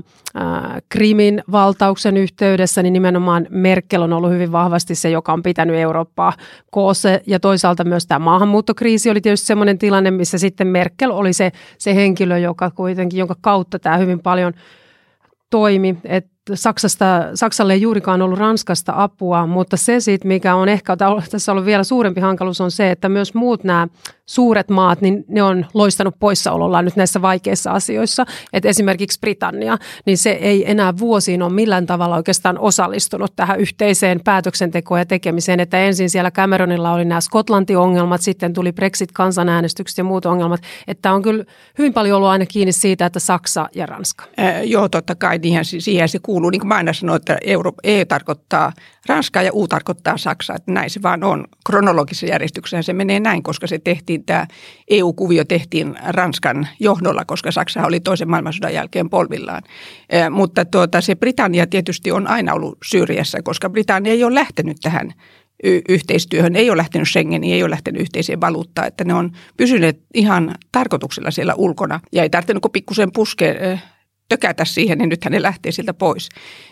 Krimin 0.89 1.43
valtauksen 1.51 2.17
yhteydessä 2.17 2.83
niin 2.83 2.93
nimenomaan 2.93 3.47
Merkel 3.49 4.01
on 4.01 4.13
ollut 4.13 4.31
hyvin 4.31 4.51
vahvasti 4.51 4.95
se, 4.95 5.09
joka 5.09 5.33
on 5.33 5.43
pitänyt 5.43 5.75
Eurooppaa 5.75 6.33
koossa. 6.71 7.09
Ja 7.27 7.39
toisaalta 7.39 7.83
myös 7.83 8.07
tämä 8.07 8.19
maahanmuuttokriisi 8.19 9.09
oli 9.09 9.21
tietysti 9.21 9.47
sellainen 9.47 9.77
tilanne, 9.77 10.11
missä 10.11 10.37
sitten 10.37 10.67
Merkel 10.67 11.11
oli 11.11 11.33
se, 11.33 11.51
se 11.77 11.95
henkilö, 11.95 12.37
joka 12.37 12.71
kuitenkin, 12.71 13.19
jonka 13.19 13.35
kautta 13.41 13.79
tämä 13.79 13.97
hyvin 13.97 14.19
paljon 14.19 14.53
toimi, 15.49 15.97
että 16.03 16.33
Saksasta, 16.53 17.05
Saksalle 17.35 17.73
ei 17.73 17.81
juurikaan 17.81 18.21
ollut 18.21 18.39
Ranskasta 18.39 18.93
apua, 18.95 19.47
mutta 19.47 19.77
se 19.77 19.99
sitten, 19.99 20.27
mikä 20.27 20.55
on 20.55 20.69
ehkä 20.69 20.97
tässä 21.31 21.51
ollut 21.51 21.65
vielä 21.65 21.83
suurempi 21.83 22.21
hankaluus, 22.21 22.61
on 22.61 22.71
se, 22.71 22.91
että 22.91 23.09
myös 23.09 23.33
muut 23.33 23.63
nämä 23.63 23.87
suuret 24.25 24.69
maat, 24.69 25.01
niin 25.01 25.25
ne 25.27 25.43
on 25.43 25.65
loistanut 25.73 26.15
poissaolollaan 26.19 26.85
nyt 26.85 26.95
näissä 26.95 27.21
vaikeissa 27.21 27.71
asioissa. 27.71 28.25
Et 28.53 28.65
esimerkiksi 28.65 29.19
Britannia, 29.19 29.77
niin 30.05 30.17
se 30.17 30.29
ei 30.29 30.71
enää 30.71 30.97
vuosiin 30.97 31.41
ole 31.41 31.53
millään 31.53 31.85
tavalla 31.85 32.15
oikeastaan 32.15 32.59
osallistunut 32.59 33.35
tähän 33.35 33.59
yhteiseen 33.59 34.21
päätöksentekoon 34.23 34.99
ja 34.99 35.05
tekemiseen. 35.05 35.59
Että 35.59 35.79
ensin 35.79 36.09
siellä 36.09 36.31
Cameronilla 36.31 36.91
oli 36.91 37.05
nämä 37.05 37.21
Skotlanti-ongelmat, 37.21 38.21
sitten 38.21 38.53
tuli 38.53 38.71
Brexit-kansanäänestykset 38.71 39.97
ja 39.97 40.03
muut 40.03 40.25
ongelmat. 40.25 40.61
Että 40.87 41.13
on 41.13 41.21
kyllä 41.21 41.43
hyvin 41.77 41.93
paljon 41.93 42.17
ollut 42.17 42.29
aina 42.29 42.45
kiinni 42.45 42.71
siitä, 42.71 43.05
että 43.05 43.19
Saksa 43.19 43.69
ja 43.75 43.85
Ranska. 43.85 44.25
Äh, 44.39 44.63
joo, 44.63 44.89
totta 44.89 45.15
kai 45.15 45.37
niinhän, 45.37 45.65
siihen 45.65 46.09
se 46.09 46.19
kuuluu. 46.19 46.32
Niin 46.39 46.59
kuin 46.59 46.67
mä 46.67 46.75
aina 46.75 46.93
sanoin, 46.93 47.17
että 47.17 47.37
Euro, 47.41 47.71
E 47.83 48.05
tarkoittaa 48.05 48.71
Ranskaa 49.07 49.43
ja 49.43 49.53
U 49.53 49.67
tarkoittaa 49.67 50.17
Saksaa. 50.17 50.55
Että 50.55 50.71
näin 50.71 50.89
se 50.89 51.01
vaan 51.01 51.23
on. 51.23 51.45
Kronologisessa 51.65 52.25
järjestyksessä 52.25 52.81
se 52.81 52.93
menee 52.93 53.19
näin, 53.19 53.43
koska 53.43 53.67
se 53.67 53.79
tehtiin, 53.79 54.25
tämä 54.25 54.47
EU-kuvio 54.89 55.45
tehtiin 55.45 55.95
Ranskan 56.07 56.67
johdolla, 56.79 57.25
koska 57.25 57.51
Saksa 57.51 57.85
oli 57.85 57.99
toisen 57.99 58.29
maailmansodan 58.29 58.73
jälkeen 58.73 59.09
polvillaan. 59.09 59.63
E, 60.09 60.29
mutta 60.29 60.65
tuota, 60.65 61.01
se 61.01 61.15
Britannia 61.15 61.67
tietysti 61.67 62.11
on 62.11 62.27
aina 62.27 62.53
ollut 62.53 62.77
syrjässä, 62.85 63.41
koska 63.43 63.69
Britannia 63.69 64.13
ei 64.13 64.23
ole 64.23 64.35
lähtenyt 64.35 64.77
tähän 64.81 65.13
y- 65.63 65.81
yhteistyöhön, 65.89 66.55
ei 66.55 66.69
ole 66.69 66.77
lähtenyt 66.77 67.07
Schengeniin, 67.07 67.53
ei 67.53 67.63
ole 67.63 67.69
lähtenyt 67.69 68.01
yhteiseen 68.01 68.41
valuuttaan, 68.41 68.87
että 68.87 69.03
ne 69.03 69.13
on 69.13 69.31
pysyneet 69.57 69.99
ihan 70.13 70.55
tarkoituksella 70.71 71.31
siellä 71.31 71.53
ulkona 71.55 71.99
ja 72.11 72.23
ei 72.23 72.29
tarvinnut 72.29 72.71
pikkusen 72.73 73.11
puskea 73.11 73.53
tökätä 74.29 74.65
siihen, 74.65 74.97
niin 74.97 75.09
nythän 75.09 75.31
ne 75.31 75.41
lähtee 75.41 75.71
siltä 75.71 75.93
pois. 75.93 76.29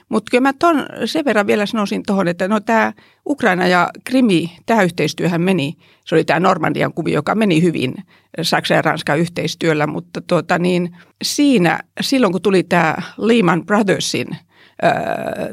Mutta 0.10 0.30
kyllä 0.32 0.42
mä 0.42 0.54
ton 0.54 0.86
sen 1.06 1.26
verran 1.26 1.48
vielä 1.48 1.66
sanoisin 1.66 2.04
tuohon, 2.08 2.28
että 2.28 2.48
no 2.48 2.60
tämä 2.60 2.94
Ukraina 3.26 3.68
ja 3.68 3.90
Krimi, 4.04 4.52
tämä 4.66 4.84
yhteistyöhän 4.84 5.42
meni, 5.42 5.74
se 6.06 6.16
oli 6.16 6.24
tämä 6.24 6.40
Normandian 6.40 6.94
kuvi, 6.94 7.12
joka 7.12 7.36
meni 7.36 7.62
hyvin 7.62 7.94
Saksan 8.42 8.76
ja 8.76 8.82
Ranskan 8.82 9.20
yhteistyöllä, 9.20 9.88
mutta 9.88 10.22
tuota 10.22 10.60
niin, 10.60 10.96
siinä 11.24 11.80
silloin 12.02 12.32
kun 12.32 12.42
tuli 12.42 12.64
tämä 12.64 12.96
Lehman 13.18 13.66
Brothersin 13.66 14.28
ää, 14.82 14.94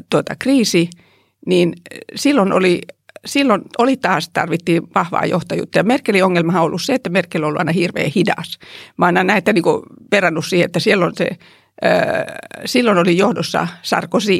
tuota, 0.09 0.35
kriisi, 0.39 0.89
niin 1.45 1.73
silloin 2.15 2.53
oli 2.53 2.81
silloin 3.25 3.61
oli 3.77 3.97
taas, 3.97 4.29
tarvittiin 4.29 4.83
vahvaa 4.95 5.25
johtajuutta. 5.25 5.79
Ja 5.79 5.83
Merkelin 5.83 6.23
ongelma 6.23 6.59
on 6.59 6.65
ollut 6.65 6.81
se, 6.81 6.93
että 6.93 7.09
Merkel 7.09 7.43
on 7.43 7.47
ollut 7.47 7.59
aina 7.59 7.71
hirveän 7.71 8.11
hidas. 8.15 8.59
Mä 8.97 9.05
oon 9.05 9.27
näitä 9.27 9.53
niin 9.53 9.63
verrannut 10.11 10.45
siihen, 10.45 10.65
että 10.65 10.79
siellä 10.79 11.05
on 11.05 11.15
se 11.15 11.29
silloin 12.65 12.97
oli 12.97 13.17
johdossa 13.17 13.67
Sarkozy, 13.81 14.39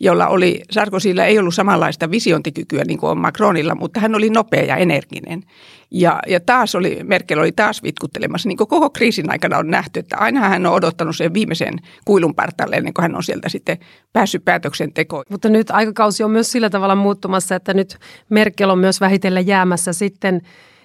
jolla 0.00 0.26
oli, 0.26 0.62
Sarkozylla 0.70 1.24
ei 1.24 1.38
ollut 1.38 1.54
samanlaista 1.54 2.10
visiontikykyä 2.10 2.84
niin 2.84 2.98
kuin 2.98 3.10
on 3.10 3.18
Macronilla, 3.18 3.74
mutta 3.74 4.00
hän 4.00 4.14
oli 4.14 4.30
nopea 4.30 4.64
ja 4.64 4.76
energinen. 4.76 5.42
Ja, 5.90 6.20
ja 6.26 6.40
taas 6.40 6.74
oli, 6.74 6.98
Merkel 7.04 7.38
oli 7.38 7.52
taas 7.52 7.82
vitkuttelemassa, 7.82 8.48
niin 8.48 8.56
kuin 8.56 8.68
koko 8.68 8.90
kriisin 8.90 9.30
aikana 9.30 9.58
on 9.58 9.70
nähty, 9.70 10.00
että 10.00 10.16
aina 10.16 10.40
hän 10.40 10.66
on 10.66 10.72
odottanut 10.72 11.16
sen 11.16 11.34
viimeisen 11.34 11.74
kuilun 12.04 12.34
partalle 12.34 12.76
ennen 12.76 12.94
kuin 12.94 13.02
hän 13.02 13.16
on 13.16 13.22
sieltä 13.22 13.48
sitten 13.48 13.78
päässyt 14.12 14.44
päätöksentekoon. 14.44 15.24
Mutta 15.30 15.48
nyt 15.48 15.70
aikakausi 15.70 16.24
on 16.24 16.30
myös 16.30 16.52
sillä 16.52 16.70
tavalla 16.70 16.94
muuttumassa, 16.94 17.54
että 17.54 17.74
nyt 17.74 17.96
Merkel 18.28 18.70
on 18.70 18.78
myös 18.78 19.00
vähitellen 19.00 19.46
jäämässä 19.46 19.92
sitten 19.92 20.40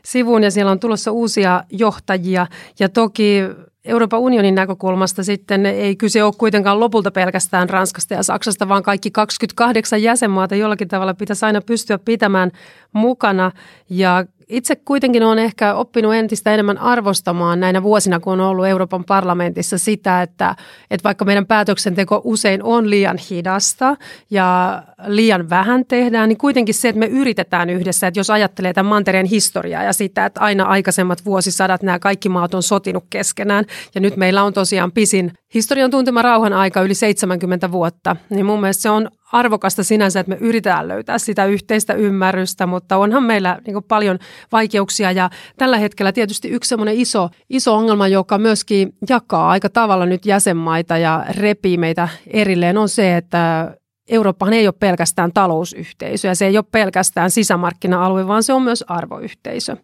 sivuun 0.05 0.43
ja 0.43 0.51
siellä 0.51 0.71
on 0.71 0.79
tulossa 0.79 1.11
uusia 1.11 1.63
johtajia 1.69 2.47
ja 2.79 2.89
toki 2.89 3.41
Euroopan 3.87 4.19
unionin 4.19 4.55
näkökulmasta 4.55 5.23
sitten 5.23 5.65
ei 5.65 5.95
kyse 5.95 6.23
ole 6.23 6.33
kuitenkaan 6.37 6.79
lopulta 6.79 7.11
pelkästään 7.11 7.69
Ranskasta 7.69 8.13
ja 8.13 8.23
Saksasta, 8.23 8.69
vaan 8.69 8.83
kaikki 8.83 9.11
28 9.11 10.03
jäsenmaata 10.03 10.55
jollakin 10.55 10.87
tavalla 10.87 11.13
pitäisi 11.13 11.45
aina 11.45 11.61
pystyä 11.61 11.97
pitämään 11.97 12.51
mukana. 12.97 13.51
Ja 13.89 14.25
itse 14.47 14.75
kuitenkin 14.75 15.23
olen 15.23 15.39
ehkä 15.39 15.73
oppinut 15.73 16.13
entistä 16.13 16.53
enemmän 16.53 16.77
arvostamaan 16.77 17.59
näinä 17.59 17.83
vuosina, 17.83 18.19
kun 18.19 18.33
on 18.33 18.39
ollut 18.39 18.67
Euroopan 18.67 19.03
parlamentissa 19.03 19.77
sitä, 19.77 20.21
että, 20.21 20.55
että 20.91 21.03
vaikka 21.03 21.25
meidän 21.25 21.45
päätöksenteko 21.45 22.21
usein 22.23 22.63
on 22.63 22.89
liian 22.89 23.17
hidasta 23.29 23.95
ja 24.29 24.83
liian 25.07 25.49
vähän 25.49 25.85
tehdään, 25.87 26.29
niin 26.29 26.37
kuitenkin 26.37 26.75
se, 26.75 26.89
että 26.89 26.99
me 26.99 27.05
yritetään 27.05 27.69
yhdessä, 27.69 28.07
että 28.07 28.19
jos 28.19 28.29
ajattelee 28.29 28.73
tämän 28.73 28.89
mantereen 28.89 29.25
historiaa 29.25 29.83
ja 29.83 29.93
sitä, 29.93 30.25
että 30.25 30.41
aina 30.41 30.63
aikaisemmat 30.63 31.25
vuosisadat 31.25 31.83
nämä 31.83 31.99
kaikki 31.99 32.29
maat 32.29 32.53
on 32.53 32.63
sotinut 32.63 33.03
keskenään 33.09 33.65
ja 33.95 34.01
nyt 34.01 34.15
meillä 34.15 34.43
on 34.43 34.53
tosiaan 34.53 34.91
pisin 34.91 35.31
historian 35.53 35.91
tuntema 35.91 36.21
rauhan 36.21 36.53
aika 36.53 36.81
yli 36.81 36.93
70 36.93 37.71
vuotta, 37.71 38.15
niin 38.29 38.45
mun 38.45 38.61
mielestä 38.61 38.81
se 38.81 38.89
on 38.89 39.09
arvokasta 39.31 39.83
sinänsä, 39.83 40.19
että 40.19 40.29
me 40.29 40.37
yritetään 40.39 40.87
löytää 40.87 41.17
sitä 41.17 41.45
yhteistä 41.45 41.93
ymmärrystä, 41.93 42.65
mutta 42.65 42.97
onhan 42.97 43.23
meillä 43.23 43.59
niin 43.67 43.83
paljon 43.87 44.19
vaikeuksia. 44.51 45.11
Ja 45.11 45.29
tällä 45.57 45.77
hetkellä 45.77 46.11
tietysti 46.11 46.49
yksi 46.49 46.69
semmoinen 46.69 46.95
iso, 46.95 47.29
iso 47.49 47.75
ongelma, 47.75 48.07
joka 48.07 48.37
myöskin 48.37 48.93
jakaa 49.09 49.49
aika 49.49 49.69
tavalla 49.69 50.05
nyt 50.05 50.25
jäsenmaita 50.25 50.97
ja 50.97 51.25
repii 51.29 51.77
meitä 51.77 52.09
erilleen 52.27 52.77
on 52.77 52.89
se, 52.89 53.17
että 53.17 53.71
Eurooppahan 54.09 54.53
ei 54.53 54.67
ole 54.67 54.73
pelkästään 54.79 55.33
talousyhteisö 55.33 56.27
ja 56.27 56.35
se 56.35 56.45
ei 56.45 56.57
ole 56.57 56.65
pelkästään 56.71 57.31
sisämarkkina-alue, 57.31 58.27
vaan 58.27 58.43
se 58.43 58.53
on 58.53 58.61
myös 58.61 58.83
arvoyhteisö. 58.87 59.77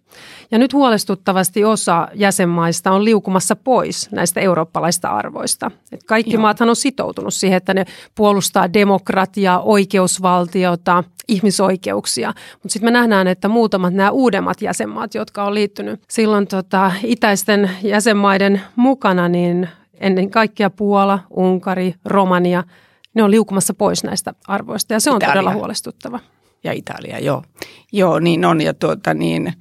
Ja 0.51 0.58
nyt 0.58 0.74
huolestuttavasti 0.74 1.63
osa 1.63 2.08
jäsenmaista 2.13 2.92
on 2.92 3.06
liukumassa 3.06 3.56
pois 3.56 4.12
näistä 4.12 4.42
eurooppalaista 4.42 5.10
arvoista. 5.10 5.72
Et 5.92 6.03
kaikki 6.03 6.34
Joo. 6.34 6.42
maathan 6.42 6.70
on 6.70 6.75
sitoutunut 6.75 7.34
siihen, 7.34 7.58
että 7.58 7.74
ne 7.74 7.86
puolustaa 8.15 8.74
demokratiaa, 8.74 9.62
oikeusvaltiota, 9.62 11.03
ihmisoikeuksia. 11.27 12.34
Mutta 12.53 12.74
sitten 12.74 12.88
me 12.88 12.92
nähdään, 12.92 13.27
että 13.27 13.48
muutamat 13.48 13.94
nämä 13.94 14.12
uudemmat 14.12 14.62
jäsenmaat, 14.62 15.15
jotka 15.15 15.44
on 15.44 15.53
liittynyt 15.53 16.01
silloin 16.10 16.48
tota, 16.48 16.92
itäisten 17.03 17.72
jäsenmaiden 17.84 18.62
mukana, 18.75 19.30
niin 19.30 19.70
ennen 20.00 20.30
kaikkea 20.30 20.70
Puola, 20.70 21.20
Unkari, 21.30 21.96
Romania– 22.06 22.63
ne 23.13 23.24
on 23.24 23.32
liukumassa 23.32 23.74
pois 23.74 24.03
näistä 24.03 24.34
arvoista 24.48 24.93
ja 24.93 25.00
se 25.00 25.12
on 25.12 25.17
Italia. 25.17 25.34
todella 25.34 25.53
huolestuttava. 25.53 26.20
Ja 26.63 26.72
Italia, 26.72 27.20
joo. 27.20 27.43
Joo, 27.91 28.20
niin 28.20 28.46
on. 28.46 28.62
Ja 28.62 28.74
tuota, 28.74 29.13
niin, 29.13 29.53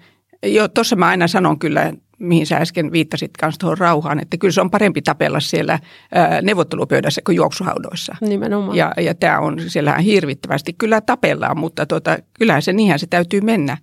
joo, 0.42 0.68
tuossa 0.68 0.96
mä 0.96 1.06
aina 1.06 1.28
sanon 1.28 1.58
kyllä, 1.58 1.92
mihin 2.18 2.46
sä 2.46 2.56
äsken 2.56 2.92
viittasit 2.92 3.30
kanssa 3.40 3.58
tuohon 3.58 3.78
rauhaan, 3.78 4.20
että 4.20 4.36
kyllä 4.36 4.52
se 4.52 4.60
on 4.60 4.70
parempi 4.70 5.02
tapella 5.02 5.40
siellä 5.40 5.78
ää, 6.14 6.42
neuvottelupöydässä 6.42 7.20
kuin 7.26 7.36
juoksuhaudoissa. 7.36 8.16
Nimenomaan. 8.20 8.76
Ja, 8.76 8.92
ja 9.00 9.14
tämä 9.14 9.38
on, 9.38 9.60
siellähän 9.66 10.00
hirvittävästi 10.00 10.72
kyllä 10.72 11.00
tapellaan, 11.00 11.58
mutta 11.58 11.86
tuota, 11.86 12.18
kyllähän 12.38 12.62
se 12.62 12.72
niinhän 12.72 12.98
se 12.98 13.06
täytyy 13.06 13.40
mennä. 13.40 13.78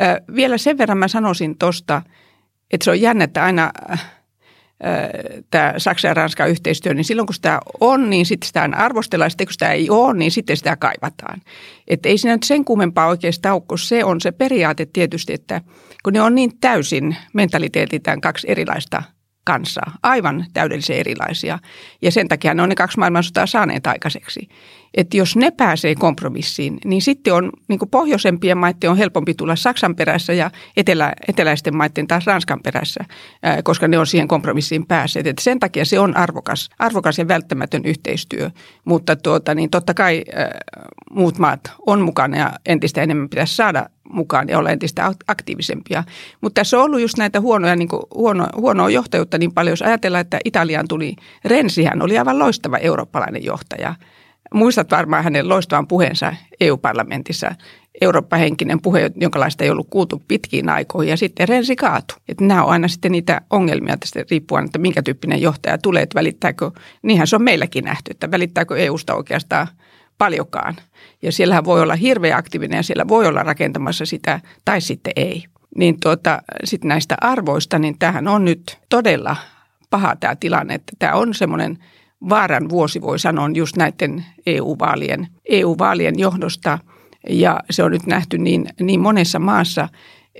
Ää, 0.00 0.20
vielä 0.34 0.58
sen 0.58 0.78
verran 0.78 0.98
mä 0.98 1.08
sanoisin 1.08 1.58
tuosta, 1.58 2.02
että 2.70 2.84
se 2.84 2.90
on 2.90 3.00
jännä, 3.00 3.24
että 3.24 3.44
aina 3.44 3.70
tämä 5.50 5.74
Saksa 5.76 6.08
ja 6.08 6.14
Ranska 6.14 6.46
yhteistyö, 6.46 6.94
niin 6.94 7.04
silloin 7.04 7.26
kun 7.26 7.34
sitä 7.34 7.60
on, 7.80 8.10
niin 8.10 8.26
sitten 8.26 8.46
sitä 8.46 8.68
arvostellaan, 8.72 9.30
sitten 9.30 9.46
kun 9.46 9.52
sitä 9.52 9.72
ei 9.72 9.90
ole, 9.90 10.14
niin 10.14 10.30
sitten 10.30 10.56
sitä 10.56 10.76
kaivataan. 10.76 11.42
Että 11.88 12.08
ei 12.08 12.18
siinä 12.18 12.34
nyt 12.34 12.42
sen 12.42 12.64
kummempaa 12.64 13.08
oikeastaan 13.08 13.54
ole, 13.54 13.62
kun 13.68 13.78
se 13.78 14.04
on 14.04 14.20
se 14.20 14.32
periaate 14.32 14.86
tietysti, 14.86 15.32
että 15.32 15.60
kun 16.02 16.12
ne 16.12 16.22
on 16.22 16.34
niin 16.34 16.58
täysin 16.60 17.16
mentaliteetiltään 17.32 18.20
kaksi 18.20 18.50
erilaista 18.50 19.02
kansaa, 19.52 19.92
aivan 20.02 20.46
täydellisen 20.52 20.96
erilaisia. 20.96 21.58
Ja 22.02 22.12
sen 22.12 22.28
takia 22.28 22.54
ne 22.54 22.62
on 22.62 22.68
ne 22.68 22.74
kaksi 22.74 22.98
maailmansotaa 22.98 23.46
saaneet 23.46 23.86
aikaiseksi. 23.86 24.48
Että 24.94 25.16
jos 25.16 25.36
ne 25.36 25.50
pääsee 25.50 25.94
kompromissiin, 25.94 26.78
niin 26.84 27.02
sitten 27.02 27.34
on 27.34 27.50
niin 27.68 27.78
kuin 27.78 27.88
pohjoisempien 27.88 28.58
maiden 28.58 28.90
on 28.90 28.96
helpompi 28.96 29.34
tulla 29.34 29.56
Saksan 29.56 29.96
perässä 29.96 30.32
ja 30.32 30.50
etelä, 30.76 31.12
eteläisten 31.28 31.76
maiden 31.76 32.06
taas 32.06 32.26
Ranskan 32.26 32.60
perässä, 32.62 33.04
koska 33.64 33.88
ne 33.88 33.98
on 33.98 34.06
siihen 34.06 34.28
kompromissiin 34.28 34.86
päässeet. 34.86 35.26
Et 35.26 35.38
sen 35.38 35.60
takia 35.60 35.84
se 35.84 35.98
on 35.98 36.16
arvokas, 36.16 36.68
arvokas 36.78 37.18
ja 37.18 37.28
välttämätön 37.28 37.82
yhteistyö, 37.84 38.50
mutta 38.84 39.16
tuota, 39.16 39.54
niin 39.54 39.70
totta 39.70 39.94
kai 39.94 40.24
muut 41.10 41.38
maat 41.38 41.60
on 41.86 42.00
mukana 42.00 42.36
ja 42.36 42.52
entistä 42.66 43.02
enemmän 43.02 43.28
pitäisi 43.28 43.56
saada 43.56 43.86
mukaan 44.12 44.48
ja 44.48 44.58
olla 44.58 44.70
entistä 44.70 45.12
aktiivisempia. 45.28 46.04
Mutta 46.40 46.60
tässä 46.60 46.78
on 46.78 46.84
ollut 46.84 47.00
just 47.00 47.18
näitä 47.18 47.40
huonoja, 47.40 47.76
niin 47.76 47.88
kuin 47.88 48.02
huono, 48.14 48.46
huonoa 48.56 48.90
johtajuutta 48.90 49.38
niin 49.38 49.52
paljon, 49.52 49.72
jos 49.72 49.82
ajatellaan, 49.82 50.20
että 50.20 50.38
Italiaan 50.44 50.88
tuli 50.88 51.16
Renzi, 51.44 51.84
hän 51.84 52.02
oli 52.02 52.18
aivan 52.18 52.38
loistava 52.38 52.76
eurooppalainen 52.76 53.44
johtaja. 53.44 53.94
Muistat 54.54 54.90
varmaan 54.90 55.24
hänen 55.24 55.48
loistavan 55.48 55.86
puheensa 55.86 56.34
EU-parlamentissa, 56.60 57.54
Eurooppa-henkinen 58.00 58.82
puhe, 58.82 59.10
jonkalaista 59.16 59.64
ei 59.64 59.70
ollut 59.70 59.86
kuultu 59.90 60.22
pitkiin 60.28 60.68
aikoihin 60.68 61.10
ja 61.10 61.16
sitten 61.16 61.48
Renzi 61.48 61.76
kaatu. 61.76 62.14
Että 62.28 62.44
nämä 62.44 62.64
on 62.64 62.70
aina 62.70 62.88
sitten 62.88 63.12
niitä 63.12 63.40
ongelmia 63.50 63.96
tästä 63.96 64.24
riippuen, 64.30 64.64
että 64.64 64.78
minkä 64.78 65.02
tyyppinen 65.02 65.42
johtaja 65.42 65.78
tulee, 65.78 66.02
että 66.02 66.14
välittääkö, 66.14 66.70
niinhän 67.02 67.26
se 67.26 67.36
on 67.36 67.42
meilläkin 67.42 67.84
nähty, 67.84 68.10
että 68.10 68.30
välittääkö 68.30 68.76
EUsta 68.76 69.14
oikeastaan 69.14 69.68
paljonkaan. 70.20 70.76
Ja 71.22 71.32
siellähän 71.32 71.64
voi 71.64 71.82
olla 71.82 71.94
hirveän 71.94 72.38
aktiivinen 72.38 72.76
ja 72.76 72.82
siellä 72.82 73.08
voi 73.08 73.26
olla 73.26 73.42
rakentamassa 73.42 74.06
sitä 74.06 74.40
tai 74.64 74.80
sitten 74.80 75.12
ei. 75.16 75.44
Niin 75.76 76.00
tuota, 76.00 76.42
sitten 76.64 76.88
näistä 76.88 77.16
arvoista, 77.20 77.78
niin 77.78 77.98
tähän 77.98 78.28
on 78.28 78.44
nyt 78.44 78.78
todella 78.88 79.36
paha 79.90 80.16
tämä 80.16 80.36
tilanne, 80.36 80.74
että 80.74 80.92
tämä 80.98 81.14
on 81.14 81.34
semmoinen 81.34 81.78
vaaran 82.28 82.68
vuosi, 82.68 83.00
voi 83.00 83.18
sanoa, 83.18 83.50
just 83.54 83.76
näiden 83.76 84.24
EU-vaalien, 84.46 85.28
EU-vaalien 85.48 86.18
johdosta. 86.18 86.78
Ja 87.28 87.60
se 87.70 87.82
on 87.82 87.90
nyt 87.90 88.06
nähty 88.06 88.38
niin, 88.38 88.66
niin 88.80 89.00
monessa 89.00 89.38
maassa, 89.38 89.88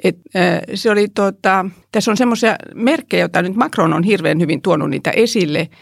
et, 0.04 0.16
äh, 0.36 0.60
se 0.74 0.90
oli 0.90 1.08
tuota, 1.14 1.66
tässä 1.92 2.10
on 2.10 2.16
semmoisia 2.16 2.56
merkkejä, 2.74 3.22
joita 3.22 3.42
nyt 3.42 3.56
Macron 3.56 3.92
on 3.92 4.02
hirveän 4.02 4.40
hyvin 4.40 4.62
tuonut 4.62 4.90
niitä 4.90 5.10
esille– 5.10 5.68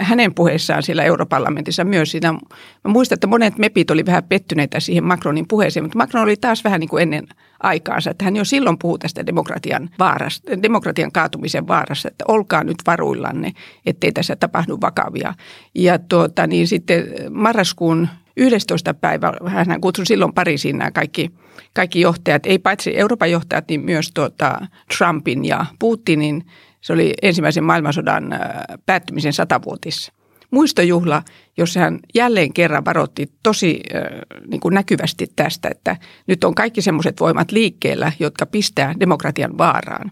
hänen 0.00 0.34
puheessaan 0.34 0.82
siellä 0.82 1.04
Europarlamentissa 1.04 1.84
myös 1.84 2.10
siinä. 2.10 2.32
Mä 2.32 2.40
muistan, 2.84 3.16
että 3.16 3.26
monet 3.26 3.58
mepit 3.58 3.90
oli 3.90 4.06
vähän 4.06 4.24
pettyneitä 4.24 4.80
siihen 4.80 5.04
Macronin 5.04 5.48
puheeseen, 5.48 5.84
mutta 5.84 5.98
Macron 5.98 6.22
oli 6.22 6.36
taas 6.36 6.64
vähän 6.64 6.80
niin 6.80 6.88
kuin 6.88 7.02
ennen 7.02 7.26
aikaansa, 7.60 8.10
että 8.10 8.24
hän 8.24 8.36
jo 8.36 8.44
silloin 8.44 8.78
puhuu 8.78 8.98
tästä 8.98 9.26
demokratian 9.26 9.90
vaarasta, 9.98 10.62
demokratian 10.62 11.12
kaatumisen 11.12 11.68
vaarassa, 11.68 12.08
että 12.08 12.24
olkaa 12.28 12.64
nyt 12.64 12.76
varuillanne, 12.86 13.52
ettei 13.86 14.12
tässä 14.12 14.36
tapahdu 14.36 14.78
vakavia. 14.80 15.34
Ja 15.74 15.98
tuota, 15.98 16.46
niin 16.46 16.66
sitten 16.66 17.04
marraskuun 17.30 18.08
11. 18.38 18.94
päivä, 18.94 19.32
hän 19.46 19.80
kutsui 19.80 20.06
silloin 20.06 20.32
Pariisiin 20.32 20.78
nämä 20.78 20.90
kaikki, 20.90 21.30
kaikki 21.74 22.00
johtajat, 22.00 22.46
ei 22.46 22.58
paitsi 22.58 22.98
Euroopan 22.98 23.30
johtajat, 23.30 23.64
niin 23.68 23.80
myös 23.80 24.10
tuota 24.14 24.66
Trumpin 24.96 25.44
ja 25.44 25.66
Putinin 25.78 26.44
se 26.80 26.92
oli 26.92 27.14
ensimmäisen 27.22 27.64
maailmansodan 27.64 28.32
äh, 28.32 28.40
päättymisen 28.86 29.32
satavuotis 29.32 30.12
muistojuhla, 30.50 31.22
jossa 31.56 31.80
hän 31.80 31.98
jälleen 32.14 32.52
kerran 32.52 32.84
varoitti 32.84 33.26
tosi 33.42 33.80
äh, 33.94 34.02
niin 34.50 34.60
kuin 34.60 34.74
näkyvästi 34.74 35.26
tästä, 35.36 35.68
että 35.68 35.96
nyt 36.26 36.44
on 36.44 36.54
kaikki 36.54 36.82
semmoiset 36.82 37.20
voimat 37.20 37.52
liikkeellä, 37.52 38.12
jotka 38.20 38.46
pistää 38.46 38.94
demokratian 39.00 39.58
vaaraan. 39.58 40.10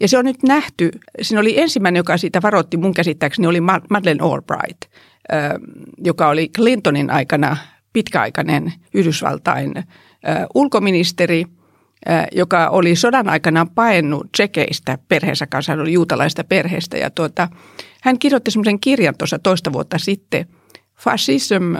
Ja 0.00 0.08
se 0.08 0.18
on 0.18 0.24
nyt 0.24 0.42
nähty, 0.42 0.90
siinä 1.22 1.40
oli 1.40 1.60
ensimmäinen, 1.60 2.00
joka 2.00 2.16
siitä 2.16 2.42
varoitti 2.42 2.76
mun 2.76 2.94
käsittääkseni, 2.94 3.46
oli 3.46 3.60
Madeleine 3.60 4.24
Albright, 4.24 4.80
joka 5.98 6.28
oli 6.28 6.48
Clintonin 6.48 7.10
aikana 7.10 7.56
pitkäaikainen 7.92 8.72
Yhdysvaltain 8.94 9.74
ulkoministeri– 10.54 11.44
joka 12.32 12.68
oli 12.68 12.96
sodan 12.96 13.28
aikana 13.28 13.66
paennut 13.74 14.32
tsekeistä 14.32 14.98
perheensä 15.08 15.46
kanssa, 15.46 15.72
hän 15.72 15.80
oli 15.80 15.92
juutalaista 15.92 16.44
perheestä. 16.44 16.96
Ja 16.96 17.10
tuota, 17.10 17.48
hän 18.02 18.18
kirjoitti 18.18 18.50
semmoisen 18.50 18.80
kirjan 18.80 19.14
tuossa 19.18 19.38
toista 19.38 19.72
vuotta 19.72 19.98
sitten, 19.98 20.46
Fascism 20.98 21.74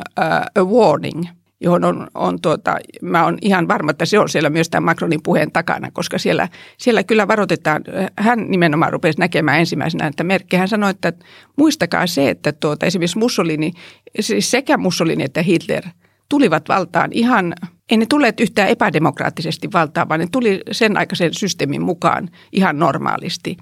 a 0.56 0.64
Warning, 0.64 1.24
johon 1.60 1.84
on, 1.84 2.06
on 2.14 2.40
tuota, 2.40 2.76
mä 3.02 3.24
olen 3.24 3.38
ihan 3.42 3.68
varma, 3.68 3.90
että 3.90 4.04
se 4.04 4.18
on 4.18 4.28
siellä 4.28 4.50
myös 4.50 4.70
tämän 4.70 4.84
Macronin 4.84 5.22
puheen 5.22 5.52
takana, 5.52 5.90
koska 5.90 6.18
siellä, 6.18 6.48
siellä 6.78 7.02
kyllä 7.04 7.28
varoitetaan, 7.28 7.84
hän 8.18 8.50
nimenomaan 8.50 8.92
rupesi 8.92 9.18
näkemään 9.18 9.60
ensimmäisenä, 9.60 10.06
että 10.06 10.24
merkki, 10.24 10.56
hän 10.56 10.68
sanoi, 10.68 10.90
että 10.90 11.12
muistakaa 11.56 12.06
se, 12.06 12.30
että 12.30 12.52
tuota, 12.52 12.86
esimerkiksi 12.86 13.18
Mussolini, 13.18 13.72
siis 14.20 14.50
sekä 14.50 14.76
Mussolini 14.76 15.24
että 15.24 15.42
Hitler 15.42 15.84
tulivat 16.28 16.68
valtaan 16.68 17.12
ihan– 17.12 17.54
ei 17.90 17.96
ne 17.96 18.06
tulleet 18.06 18.40
yhtään 18.40 18.68
epädemokraattisesti 18.68 19.68
valtaan, 19.72 20.08
vaan 20.08 20.20
ne 20.20 20.26
tuli 20.32 20.60
sen 20.72 20.96
aikaisen 20.96 21.34
systeemin 21.34 21.82
mukaan 21.82 22.28
ihan 22.52 22.78
normaalisti. 22.78 23.56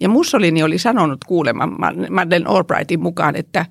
Ja 0.00 0.08
Mussolini 0.08 0.62
oli 0.62 0.78
sanonut 0.78 1.24
kuulemma 1.24 1.66
Madeleine 2.10 2.46
Albrightin 2.48 3.00
mukaan, 3.00 3.36
että 3.36 3.66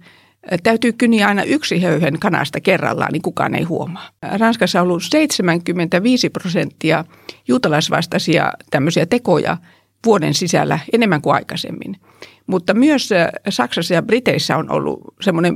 täytyy 0.63 0.93
kyniä 0.93 1.27
aina 1.27 1.43
yksi 1.43 1.81
höyhen 1.81 2.19
kanasta 2.19 2.61
kerrallaan, 2.61 3.11
niin 3.13 3.21
kukaan 3.21 3.55
ei 3.55 3.63
huomaa. 3.63 4.09
Ranskassa 4.37 4.81
on 4.81 4.87
ollut 4.87 5.03
75 5.03 6.29
prosenttia 6.29 7.05
juutalaisvastaisia 7.47 8.51
tämmöisiä 8.71 9.05
tekoja 9.05 9.57
vuoden 10.05 10.33
sisällä 10.33 10.79
enemmän 10.93 11.21
kuin 11.21 11.35
aikaisemmin. 11.35 11.95
Mutta 12.47 12.73
myös 12.73 13.09
Saksassa 13.49 13.93
ja 13.93 14.01
Briteissä 14.01 14.57
on 14.57 14.71
ollut 14.71 15.01
semmoinen 15.21 15.53
15-16 15.53 15.55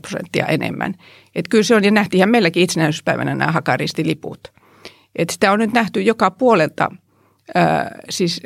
prosenttia 0.00 0.46
enemmän. 0.46 0.94
Että 1.34 1.48
kyllä 1.48 1.64
se 1.64 1.74
on, 1.74 1.84
ja 1.84 1.90
nähtiin 1.90 2.18
ihan 2.18 2.30
meilläkin 2.30 2.62
itsenäisyyspäivänä 2.62 3.34
nämä 3.34 3.52
hakaristiliput. 3.52 4.52
Että 5.16 5.32
sitä 5.32 5.52
on 5.52 5.58
nyt 5.58 5.72
nähty 5.72 6.02
joka 6.02 6.30
puolelta, 6.30 6.90
ää, 7.54 7.98
siis 8.10 8.40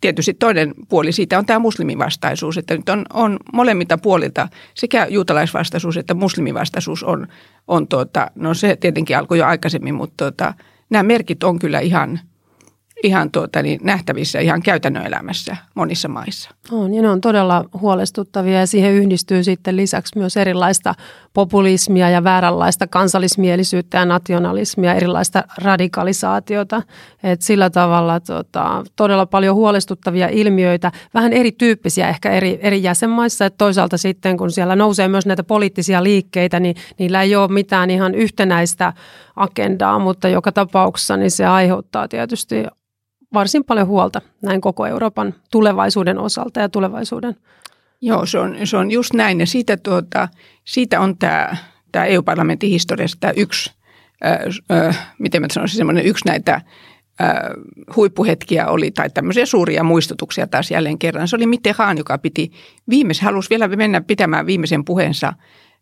tietysti 0.00 0.34
toinen 0.34 0.74
puoli 0.88 1.12
siitä 1.12 1.38
on 1.38 1.46
tämä 1.46 1.58
muslimivastaisuus, 1.58 2.58
että 2.58 2.76
nyt 2.76 2.88
on, 2.88 3.04
on 3.12 3.36
molemmilta 3.52 3.98
puolilta 3.98 4.48
sekä 4.74 5.06
juutalaisvastaisuus 5.10 5.96
että 5.96 6.14
muslimivastaisuus 6.14 7.02
on, 7.02 7.26
on 7.68 7.88
tuota, 7.88 8.30
no 8.34 8.54
se 8.54 8.76
tietenkin 8.76 9.18
alkoi 9.18 9.38
jo 9.38 9.46
aikaisemmin, 9.46 9.94
mutta 9.94 10.14
tuota, 10.16 10.54
nämä 10.90 11.02
merkit 11.02 11.44
on 11.44 11.58
kyllä 11.58 11.80
ihan– 11.80 12.20
ihan 13.02 13.30
tuota, 13.30 13.62
niin 13.62 13.80
nähtävissä 13.82 14.40
ihan 14.40 14.62
käytännön 14.62 15.06
elämässä 15.06 15.56
monissa 15.74 16.08
maissa. 16.08 16.50
On, 16.72 16.94
ja 16.94 17.02
ne 17.02 17.10
on 17.10 17.20
todella 17.20 17.64
huolestuttavia 17.80 18.60
ja 18.60 18.66
siihen 18.66 18.92
yhdistyy 18.92 19.44
sitten 19.44 19.76
lisäksi 19.76 20.18
myös 20.18 20.36
erilaista 20.36 20.94
populismia 21.34 22.10
ja 22.10 22.24
vääränlaista 22.24 22.86
kansallismielisyyttä 22.86 23.98
ja 23.98 24.04
nationalismia, 24.04 24.94
erilaista 24.94 25.44
radikalisaatiota. 25.58 26.82
Et 27.22 27.42
sillä 27.42 27.70
tavalla 27.70 28.20
tota, 28.20 28.84
todella 28.96 29.26
paljon 29.26 29.56
huolestuttavia 29.56 30.28
ilmiöitä, 30.28 30.92
vähän 31.14 31.32
erityyppisiä 31.32 32.08
ehkä 32.08 32.30
eri, 32.30 32.58
eri 32.62 32.82
jäsenmaissa. 32.82 33.46
Et 33.46 33.54
toisaalta 33.58 33.98
sitten 33.98 34.36
kun 34.36 34.50
siellä 34.50 34.76
nousee 34.76 35.08
myös 35.08 35.26
näitä 35.26 35.44
poliittisia 35.44 36.02
liikkeitä, 36.02 36.60
niin 36.60 36.76
niillä 36.98 37.22
ei 37.22 37.36
ole 37.36 37.48
mitään 37.48 37.90
ihan 37.90 38.14
yhtenäistä 38.14 38.92
agendaa, 39.36 39.98
mutta 39.98 40.28
joka 40.28 40.52
tapauksessa 40.52 41.16
niin 41.16 41.30
se 41.30 41.46
aiheuttaa 41.46 42.08
tietysti 42.08 42.64
varsin 43.32 43.64
paljon 43.64 43.86
huolta 43.86 44.20
näin 44.42 44.60
koko 44.60 44.86
Euroopan 44.86 45.34
tulevaisuuden 45.50 46.18
osalta 46.18 46.60
ja 46.60 46.68
tulevaisuuden. 46.68 47.36
Joo, 48.00 48.26
se 48.26 48.38
on, 48.38 48.56
se 48.64 48.76
on 48.76 48.90
just 48.90 49.14
näin. 49.14 49.40
Ja 49.40 49.46
siitä, 49.46 49.76
tuota, 49.76 50.28
siitä 50.64 51.00
on 51.00 51.18
tämä, 51.18 51.56
tämä 51.92 52.04
EU-parlamentin 52.04 52.70
historiassa 52.70 53.16
tämä 53.20 53.32
yksi, 53.36 53.72
äh, 54.26 54.86
äh, 54.86 55.14
miten 55.18 55.42
mä 55.42 55.46
sanoisin, 55.50 55.76
semmoinen 55.76 56.06
yksi 56.06 56.28
näitä 56.28 56.54
äh, 56.54 56.62
huippuhetkiä 57.96 58.66
oli, 58.66 58.90
tai 58.90 59.10
tämmöisiä 59.10 59.46
suuria 59.46 59.84
muistutuksia 59.84 60.46
taas 60.46 60.70
jälleen 60.70 60.98
kerran. 60.98 61.28
Se 61.28 61.36
oli 61.36 61.46
Mitterrand, 61.46 61.98
joka 61.98 62.18
piti 62.18 62.52
viimeisen, 62.90 63.24
halusi 63.24 63.50
vielä 63.50 63.68
mennä 63.68 64.00
pitämään 64.00 64.46
viimeisen 64.46 64.84
puheensa 64.84 65.32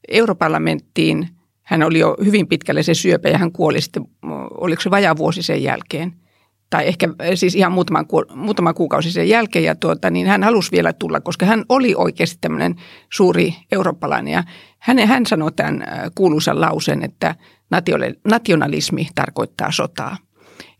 europarlamenttiin. 0.08 1.28
Hän 1.62 1.82
oli 1.82 1.98
jo 1.98 2.16
hyvin 2.24 2.48
pitkälle 2.48 2.82
se 2.82 2.94
syöpä 2.94 3.28
ja 3.28 3.38
hän 3.38 3.52
kuoli 3.52 3.80
sitten, 3.80 4.04
oliko 4.50 4.82
se 4.82 4.90
vajaa 4.90 5.16
vuosi 5.16 5.42
sen 5.42 5.62
jälkeen– 5.62 6.12
tai 6.70 6.88
ehkä 6.88 7.08
siis 7.34 7.54
ihan 7.54 7.72
muutaman, 7.72 8.06
muutama 8.34 8.74
kuukausi 8.74 9.12
sen 9.12 9.28
jälkeen, 9.28 9.64
ja 9.64 9.74
tuota, 9.74 10.10
niin 10.10 10.26
hän 10.26 10.42
halusi 10.42 10.72
vielä 10.72 10.92
tulla, 10.92 11.20
koska 11.20 11.46
hän 11.46 11.64
oli 11.68 11.94
oikeasti 11.94 12.38
tämmöinen 12.40 12.76
suuri 13.12 13.54
eurooppalainen, 13.72 14.32
ja 14.32 14.44
hän, 14.78 14.98
hän 14.98 15.26
sanoi 15.26 15.52
tämän 15.52 15.82
äh, 15.82 15.88
kuuluisan 16.14 16.60
lausen, 16.60 17.02
että 17.02 17.34
nationalismi 18.24 19.08
tarkoittaa 19.14 19.72
sotaa. 19.72 20.16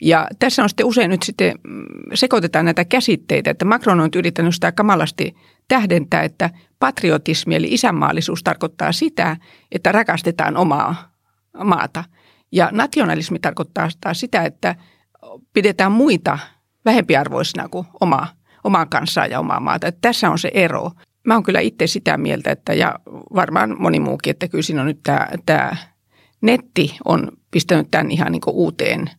Ja 0.03 0.29
tässä 0.39 0.63
on 0.63 0.69
sitten 0.69 0.87
usein 0.87 1.11
nyt 1.11 1.23
sitten 1.23 1.55
mm, 1.65 1.85
sekoitetaan 2.15 2.65
näitä 2.65 2.85
käsitteitä, 2.85 3.51
että 3.51 3.65
Macron 3.65 4.01
on 4.01 4.11
yrittänyt 4.17 4.55
sitä 4.55 4.73
kamalasti 4.73 5.35
tähdentää, 5.69 6.23
että 6.23 6.51
patriotismi 6.79 7.55
eli 7.55 7.69
isänmaallisuus 7.71 8.43
tarkoittaa 8.43 8.93
sitä, 8.93 9.37
että 9.73 9.93
rakastetaan 9.93 10.57
omaa 10.57 11.13
maata. 11.65 12.05
Ja 12.53 12.69
nationalismi 12.73 13.39
tarkoittaa 13.39 13.89
sitä, 14.13 14.43
että 14.43 14.75
pidetään 15.53 15.93
muita 15.93 16.39
vähempiarvoisina 16.85 17.69
kuin 17.69 17.87
oma, 18.01 18.27
omaa 18.65 18.87
kansaa 18.87 19.27
ja 19.27 19.41
omaa 19.41 19.61
maata. 19.61 19.87
Että 19.87 20.01
tässä 20.01 20.31
on 20.31 20.39
se 20.39 20.51
ero. 20.55 20.91
Mä 21.25 21.35
oon 21.35 21.43
kyllä 21.43 21.61
itse 21.61 21.87
sitä 21.87 22.17
mieltä, 22.17 22.51
että 22.51 22.75
ja 22.75 22.99
varmaan 23.35 23.77
moni 23.79 24.01
muukin, 24.01 24.31
että 24.31 24.49
kyllä 24.49 24.63
siinä 24.63 24.81
on 24.81 24.87
nyt 24.87 25.01
tämä, 25.03 25.29
tämä 25.47 25.77
netti 26.41 26.97
on 27.05 27.29
pistänyt 27.51 27.89
tämän 27.91 28.11
ihan 28.11 28.33
niin 28.33 28.43
uuteen, 28.47 29.11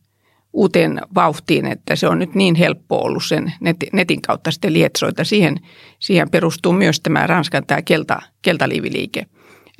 uuteen 0.53 1.01
vauhtiin, 1.15 1.65
että 1.65 1.95
se 1.95 2.07
on 2.07 2.19
nyt 2.19 2.35
niin 2.35 2.55
helppo 2.55 2.97
ollut 2.97 3.23
sen 3.25 3.53
netin 3.93 4.21
kautta 4.21 4.51
sitten 4.51 4.73
lietsoita. 4.73 5.23
Siihen, 5.23 5.59
siihen 5.99 6.29
perustuu 6.29 6.73
myös 6.73 6.99
tämä 6.99 7.27
Ranskan 7.27 7.65
tämä 7.65 7.81
kelta, 7.81 8.21
keltaliiviliike. 8.41 9.25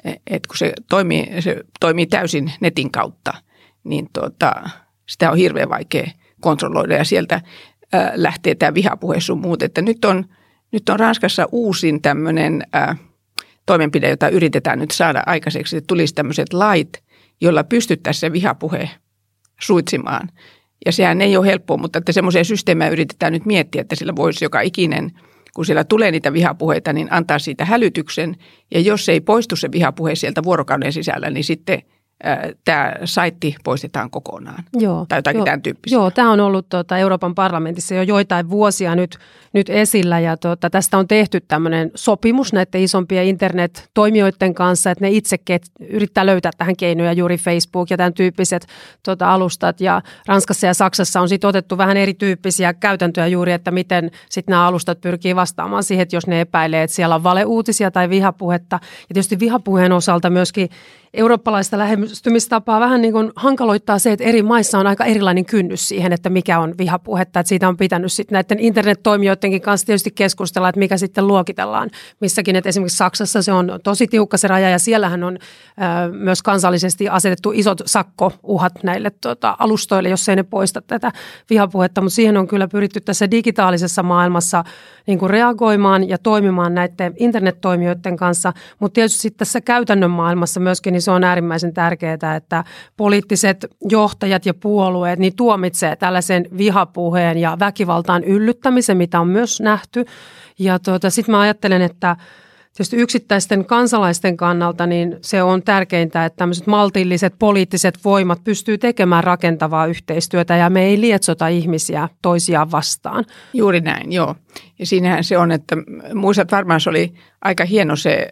että 0.06 0.48
kun 0.48 0.58
se 0.58 0.74
toimii, 0.90 1.28
se 1.40 1.64
toimii 1.80 2.06
täysin 2.06 2.52
netin 2.62 2.92
kautta, 2.92 3.34
niin 3.84 4.10
tuota, 4.14 4.54
sitä 5.10 5.32
on 5.32 5.38
hirveän 5.38 5.70
vaikea 5.70 6.08
kontrolloida 6.42 6.96
ja 6.96 7.04
sieltä 7.04 7.42
lähtee 8.16 8.56
tämä 8.56 8.74
vihapuhe 8.74 9.20
sun 9.20 9.40
muut. 9.40 9.64
Että 9.64 9.82
nyt 9.82 10.06
on, 10.06 10.26
nyt 10.72 10.90
on 10.90 11.00
Ranskassa 11.00 11.48
uusin 11.52 12.02
tämmöinen 12.02 12.64
toimenpide, 13.66 14.10
jota 14.10 14.30
yritetään 14.30 14.80
nyt 14.80 14.92
saada 14.92 15.24
aikaiseksi, 15.26 15.78
että 15.78 15.88
tulisi 15.88 16.16
tämmöiset 16.16 16.54
lait, 16.54 17.04
joilla 17.42 17.64
pystyttäisiin 17.64 18.20
se 18.20 18.34
vihapuhe 18.34 18.90
suitsimaan. 19.62 20.30
Ja 20.86 20.92
sehän 20.92 21.22
ei 21.22 21.38
ole 21.38 21.48
helppoa, 21.48 21.78
mutta 21.78 22.00
että 22.00 22.12
semmoisia 22.12 22.44
systeemejä 22.44 22.92
yritetään 22.92 23.34
nyt 23.34 23.46
miettiä, 23.46 23.82
että 23.82 23.96
sillä 23.96 24.16
voisi 24.16 24.46
joka 24.46 24.62
ikinen, 24.62 25.12
kun 25.56 25.66
siellä 25.66 25.84
tulee 25.84 26.12
niitä 26.12 26.34
vihapuheita, 26.34 26.94
niin 26.94 27.08
antaa 27.12 27.40
siitä 27.40 27.66
hälytyksen. 27.66 28.36
Ja 28.74 28.80
jos 28.80 29.10
ei 29.10 29.22
poistu 29.22 29.56
se 29.56 29.72
vihapuhe 29.72 30.16
sieltä 30.16 30.44
vuorokauden 30.44 30.94
sisällä, 30.94 31.30
niin 31.30 31.44
sitten– 31.44 31.82
tämä 32.66 32.94
saitti 33.06 33.56
poistetaan 33.64 34.10
kokonaan. 34.10 34.64
Joo, 34.74 35.06
tai 35.10 35.18
jotakin 35.18 35.38
joo, 35.38 35.46
tämän 35.46 35.62
tyyppistä. 35.62 35.96
Joo, 35.96 36.12
tämä 36.12 36.32
on 36.32 36.40
ollut 36.40 36.70
tuota, 36.70 36.98
Euroopan 36.98 37.36
parlamentissa 37.36 37.96
jo 37.96 38.02
joitain 38.02 38.50
vuosia 38.50 38.96
nyt, 38.96 39.18
nyt 39.54 39.70
esillä 39.70 40.20
ja 40.20 40.38
tuota, 40.38 40.70
tästä 40.70 40.98
on 40.98 41.08
tehty 41.08 41.42
tämmöinen 41.48 41.92
sopimus 41.96 42.54
näiden 42.54 42.82
isompien 42.82 43.26
internet-toimijoiden 43.26 44.54
kanssa, 44.54 44.92
että 44.92 45.06
ne 45.06 45.10
itse 45.10 45.38
yrittää 45.80 46.26
löytää 46.26 46.52
tähän 46.58 46.76
keinoja 46.76 47.14
juuri 47.14 47.38
Facebook 47.38 47.90
ja 47.90 47.98
tämän 47.98 48.14
tyyppiset 48.14 48.68
tuota, 49.06 49.34
alustat 49.34 49.82
ja 49.82 50.02
Ranskassa 50.28 50.68
ja 50.68 50.74
Saksassa 50.74 51.22
on 51.22 51.30
sitten 51.30 51.48
otettu 51.48 51.78
vähän 51.78 51.98
erityyppisiä 51.98 52.74
käytäntöjä 52.74 53.28
juuri, 53.28 53.52
että 53.52 53.72
miten 53.72 54.12
sitten 54.30 54.52
nämä 54.54 54.68
alustat 54.68 55.02
pyrkii 55.02 55.36
vastaamaan 55.36 55.84
siihen, 55.84 56.04
että 56.04 56.16
jos 56.16 56.28
ne 56.28 56.42
epäilee, 56.42 56.84
että 56.84 56.96
siellä 56.96 57.16
on 57.16 57.24
valeuutisia 57.24 57.92
tai 57.92 58.10
vihapuhetta 58.10 58.80
ja 58.82 59.14
tietysti 59.14 59.40
vihapuheen 59.40 59.92
osalta 59.92 60.30
myöskin 60.30 60.70
eurooppalaista 61.14 61.78
lähestymistapaa 61.78 62.80
vähän 62.80 63.02
niin 63.02 63.14
kuin 63.14 63.32
hankaloittaa 63.36 64.00
se, 64.00 64.12
että 64.12 64.26
eri 64.26 64.44
maissa 64.44 64.80
on 64.80 64.88
aika 64.88 65.06
erilainen 65.06 65.46
kynnys 65.46 65.88
siihen, 65.88 66.14
että 66.14 66.30
mikä 66.30 66.60
on 66.60 66.76
vihapuhetta. 66.78 67.40
Että 67.40 67.48
siitä 67.48 67.68
on 67.68 67.78
pitänyt 67.78 68.14
sitten 68.14 68.36
näiden 68.36 68.60
internettoimijoidenkin 68.60 69.62
kanssa 69.62 69.86
tietysti 69.86 70.12
keskustella, 70.12 70.70
että 70.70 70.80
mikä 70.80 70.98
sitten 70.98 71.28
luokitellaan 71.28 71.90
missäkin. 72.22 72.56
Että 72.56 72.70
esimerkiksi 72.70 72.98
Saksassa 72.98 73.42
se 73.42 73.52
on 73.52 73.80
tosi 73.84 74.08
tiukka 74.08 74.38
se 74.38 74.48
raja 74.48 74.70
ja 74.70 74.80
siellähän 74.80 75.24
on 75.24 75.38
äh, 75.82 76.12
myös 76.12 76.42
kansallisesti 76.44 77.10
asetettu 77.10 77.52
isot 77.52 77.82
sakkouhat 77.86 78.84
näille 78.84 79.12
tota, 79.22 79.56
alustoille, 79.60 80.10
jos 80.10 80.30
ei 80.30 80.36
ne 80.36 80.44
poista 80.44 80.82
tätä 80.82 81.12
vihapuhetta. 81.50 82.02
Mutta 82.02 82.16
siihen 82.16 82.38
on 82.38 82.48
kyllä 82.48 82.68
pyritty 82.68 83.02
tässä 83.02 83.32
digitaalisessa 83.32 84.04
maailmassa 84.04 84.64
niin 85.10 85.20
kuin 85.20 85.30
reagoimaan 85.30 86.10
ja 86.10 86.18
toimimaan 86.18 86.76
näiden 86.76 87.14
internettoimijoiden 87.18 88.18
kanssa. 88.18 88.54
Mutta 88.80 88.94
tietysti 88.94 89.22
sitten 89.22 89.38
tässä 89.40 89.62
käytännön 89.62 90.12
maailmassa 90.12 90.60
myöskin 90.60 90.92
niin 90.92 91.02
se 91.02 91.12
on 91.12 91.24
äärimmäisen 91.24 91.74
tärkeää, 91.74 92.36
että 92.36 92.64
poliittiset 92.98 93.66
johtajat 93.90 94.46
ja 94.46 94.54
puolueet 94.54 95.20
niin 95.20 95.36
tuomitsee 95.36 95.96
tällaisen 95.96 96.46
vihapuheen 96.58 97.38
ja 97.38 97.58
väkivaltaan 97.60 98.24
yllyttämisen, 98.24 98.98
mitä 98.98 99.20
on 99.20 99.28
myös 99.28 99.62
nähty. 99.62 100.06
Ja 100.60 100.80
tuota, 100.80 101.10
sitten 101.10 101.32
mä 101.32 101.40
ajattelen, 101.40 101.82
että 101.82 102.16
Tietysti 102.80 102.98
yksittäisten 102.98 103.66
kansalaisten 103.66 104.38
kannalta 104.38 104.88
niin 104.88 105.18
se 105.22 105.44
on 105.44 105.64
tärkeintä, 105.64 106.26
että 106.26 106.38
tämmöiset 106.38 106.68
maltilliset 106.68 107.34
poliittiset 107.40 108.00
voimat 108.06 108.44
pystyy 108.44 108.78
tekemään 108.78 109.24
rakentavaa 109.24 109.86
yhteistyötä 109.86 110.56
ja 110.56 110.70
me 110.70 110.86
ei 110.86 111.02
lietsota 111.02 111.48
ihmisiä 111.48 112.10
toisiaan 112.22 112.72
vastaan. 112.72 113.26
Juuri 113.54 113.82
näin, 113.82 114.12
joo. 114.12 114.36
Ja 114.80 114.86
siinähän 114.86 115.24
se 115.24 115.38
on, 115.38 115.52
että 115.52 115.78
muistat 116.14 116.52
varmaan 116.52 116.82
se 116.82 116.90
oli 116.90 117.14
aika 117.42 117.66
hieno 117.66 117.96
se 117.96 118.28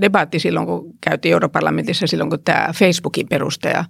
debatti 0.00 0.38
silloin, 0.38 0.66
kun 0.66 0.94
käytiin 1.00 1.32
Europarlamentissa 1.32 2.06
silloin, 2.06 2.30
kun 2.30 2.42
tämä 2.44 2.68
Facebookin 2.74 3.28
perustaja 3.28 3.84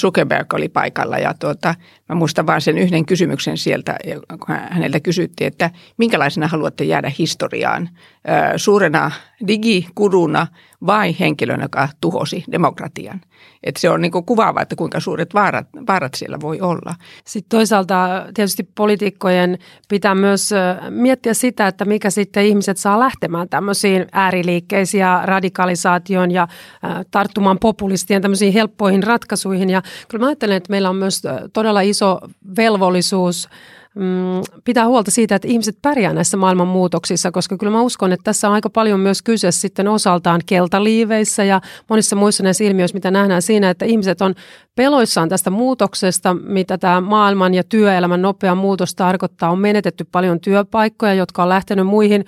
Zuckerberg 0.00 0.54
oli 0.54 0.68
paikalla. 0.68 1.18
Ja 1.18 1.34
tuota, 1.34 1.74
mä 2.08 2.14
muistan 2.14 2.46
vain 2.46 2.60
sen 2.60 2.78
yhden 2.78 3.06
kysymyksen 3.06 3.58
sieltä, 3.58 3.98
kun 4.28 4.56
häneltä 4.70 5.00
kysyttiin, 5.00 5.48
että 5.48 5.70
minkälaisena 5.96 6.48
haluatte 6.48 6.84
jäädä 6.84 7.12
historiaan? 7.18 7.88
Suurena 8.56 9.10
digikuruna 9.46 10.46
vai 10.86 11.16
henkilönä, 11.20 11.64
joka 11.64 11.88
tuhosi 12.00 12.44
demokratian? 12.52 13.20
Että 13.62 13.80
se 13.80 13.90
on 13.90 14.00
niin 14.00 14.12
kuvaava, 14.26 14.62
että 14.62 14.76
kuinka 14.76 15.00
suuret 15.00 15.34
vaarat, 15.34 15.66
vaarat 15.86 16.14
siellä 16.14 16.40
voi 16.40 16.60
olla. 16.60 16.94
Sitten 17.26 17.58
toisaalta 17.58 18.26
tietysti 18.34 18.68
poliitikkojen 18.74 19.58
pitää 19.88 20.14
myös 20.14 20.50
miettiä 20.90 21.34
sitä, 21.34 21.66
että 21.66 21.84
mikä 21.84 22.10
sitten 22.10 22.46
ihmiset 22.46 22.76
saa 22.76 23.00
lähtemään 23.00 23.48
tämmöisiin 23.48 24.06
ääriliikkeisiin 24.12 25.00
ja 25.00 25.22
radikalisaation 25.24 26.30
ja 26.30 26.48
tarttumaan 27.10 27.58
populistien 27.58 28.22
tämmöisiin 28.22 28.52
helppoihin 28.52 29.02
ratkaisuihin. 29.02 29.70
Ja 29.70 29.82
kyllä 30.08 30.22
mä 30.22 30.28
ajattelen, 30.28 30.56
että 30.56 30.70
meillä 30.70 30.90
on 30.90 30.96
myös 30.96 31.22
todella 31.52 31.80
iso 31.80 32.20
velvollisuus– 32.56 33.48
pitää 34.64 34.86
huolta 34.86 35.10
siitä, 35.10 35.34
että 35.34 35.48
ihmiset 35.48 35.78
pärjää 35.82 36.12
näissä 36.12 36.36
maailman 36.36 36.68
muutoksissa, 36.68 37.30
koska 37.30 37.56
kyllä 37.56 37.72
mä 37.72 37.80
uskon, 37.80 38.12
että 38.12 38.24
tässä 38.24 38.48
on 38.48 38.54
aika 38.54 38.70
paljon 38.70 39.00
myös 39.00 39.22
kyse 39.22 39.50
sitten 39.50 39.88
osaltaan 39.88 40.40
keltaliiveissä 40.46 41.44
ja 41.44 41.60
monissa 41.88 42.16
muissa 42.16 42.42
näissä 42.42 42.64
ilmiöissä, 42.64 42.94
mitä 42.94 43.10
nähdään 43.10 43.42
siinä, 43.42 43.70
että 43.70 43.84
ihmiset 43.84 44.22
on 44.22 44.34
peloissaan 44.74 45.28
tästä 45.28 45.50
muutoksesta, 45.50 46.34
mitä 46.34 46.78
tämä 46.78 47.00
maailman 47.00 47.54
ja 47.54 47.64
työelämän 47.64 48.22
nopea 48.22 48.54
muutos 48.54 48.94
tarkoittaa. 48.94 49.50
On 49.50 49.58
menetetty 49.58 50.06
paljon 50.12 50.40
työpaikkoja, 50.40 51.14
jotka 51.14 51.42
on 51.42 51.48
lähtenyt 51.48 51.86
muihin 51.86 52.24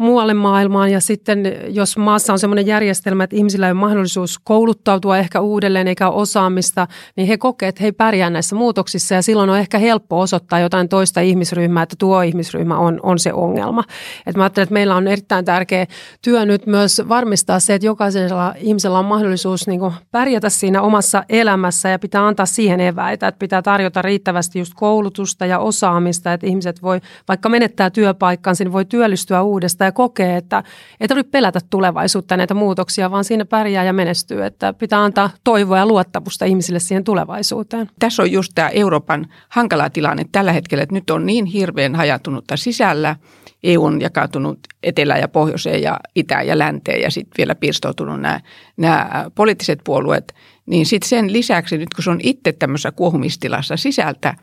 muualle 0.00 0.34
maailmaan. 0.34 0.90
Ja 0.90 1.00
sitten 1.00 1.42
jos 1.68 1.96
maassa 1.96 2.32
on 2.32 2.38
sellainen 2.38 2.66
järjestelmä, 2.66 3.24
että 3.24 3.36
ihmisillä 3.36 3.66
ei 3.66 3.72
ole 3.72 3.80
mahdollisuus 3.80 4.38
kouluttautua 4.38 5.18
ehkä 5.18 5.40
uudelleen 5.40 5.88
eikä 5.88 6.08
osaamista, 6.08 6.86
niin 7.16 7.28
he 7.28 7.38
kokee, 7.38 7.68
että 7.68 7.82
he 7.82 7.86
ei 7.86 7.92
pärjää 7.92 8.30
näissä 8.30 8.56
muutoksissa. 8.56 9.14
Ja 9.14 9.22
silloin 9.22 9.50
on 9.50 9.58
ehkä 9.58 9.78
helppo 9.78 10.20
osoittaa 10.20 10.60
jotain 10.60 10.88
toista 10.88 11.20
ihmisryhmää, 11.20 11.82
että 11.82 11.96
tuo 11.98 12.22
ihmisryhmä 12.22 12.78
on, 12.78 13.00
on 13.02 13.18
se 13.18 13.32
ongelma. 13.32 13.84
Et 14.26 14.36
mä 14.36 14.42
ajattelen, 14.42 14.62
että 14.62 14.72
meillä 14.72 14.96
on 14.96 15.08
erittäin 15.08 15.44
tärkeä 15.44 15.86
työ 16.22 16.46
nyt 16.46 16.66
myös 16.66 17.02
varmistaa 17.08 17.60
se, 17.60 17.74
että 17.74 17.86
jokaisella 17.86 18.54
ihmisellä 18.56 18.98
on 18.98 19.04
mahdollisuus 19.04 19.66
niin 19.66 19.80
pärjätä 20.10 20.48
siinä 20.48 20.82
omassa 20.82 21.24
elämässä 21.28 21.88
ja 21.88 21.98
pitää 21.98 22.26
antaa 22.26 22.46
siihen 22.46 22.80
eväitä, 22.80 23.28
että 23.28 23.38
pitää 23.38 23.62
tarjota 23.62 24.02
riittävästi 24.02 24.58
just 24.58 24.72
koulutusta 24.76 25.46
ja 25.46 25.58
osaamista, 25.58 26.32
että 26.32 26.46
ihmiset 26.46 26.82
voi, 26.82 27.00
vaikka 27.28 27.48
menettää 27.48 27.90
työpaikkansa, 27.90 28.64
niin 28.64 28.72
voi 28.72 28.84
työllistyä 28.84 29.42
uudestaan 29.42 29.89
ja 29.90 29.94
kokee, 29.94 30.36
että 30.36 30.62
ei 31.00 31.08
tarvitse 31.08 31.30
pelätä 31.30 31.60
tulevaisuutta 31.70 32.36
näitä 32.36 32.54
muutoksia, 32.54 33.10
vaan 33.10 33.24
siinä 33.24 33.44
pärjää 33.44 33.84
ja 33.84 33.92
menestyy, 33.92 34.44
että 34.44 34.72
pitää 34.72 35.04
antaa 35.04 35.30
toivoa 35.44 35.78
ja 35.78 35.86
luottamusta 35.86 36.44
ihmisille 36.44 36.78
siihen 36.78 37.04
tulevaisuuteen. 37.04 37.90
Tässä 37.98 38.22
on 38.22 38.32
just 38.32 38.52
tämä 38.54 38.68
Euroopan 38.68 39.26
hankala 39.48 39.90
tilanne 39.90 40.24
tällä 40.32 40.52
hetkellä, 40.52 40.82
että 40.82 40.94
nyt 40.94 41.10
on 41.10 41.26
niin 41.26 41.44
hirveän 41.44 41.94
hajatunutta 41.94 42.56
sisällä, 42.56 43.16
EU 43.62 43.84
on 43.84 44.00
jakautunut 44.00 44.58
etelään 44.82 45.20
ja 45.20 45.28
pohjoiseen 45.28 45.82
ja 45.82 46.00
itään 46.14 46.46
ja 46.46 46.58
länteen 46.58 47.00
ja 47.00 47.10
sitten 47.10 47.34
vielä 47.38 47.54
pirstoutunut 47.54 48.20
nämä, 48.20 48.40
nämä 48.76 49.30
poliittiset 49.34 49.80
puolueet, 49.84 50.34
niin 50.66 50.86
sitten 50.86 51.08
sen 51.08 51.32
lisäksi 51.32 51.78
nyt 51.78 51.94
kun 51.94 52.04
se 52.04 52.10
on 52.10 52.20
itse 52.22 52.52
tämmöisessä 52.52 52.92
kuohumistilassa 52.92 53.76
sisältä, 53.76 54.34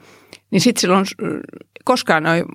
niin 0.51 0.61
sitten 0.61 0.81
silloin 0.81 1.05
koskaan 1.85 2.25
ole 2.25 2.45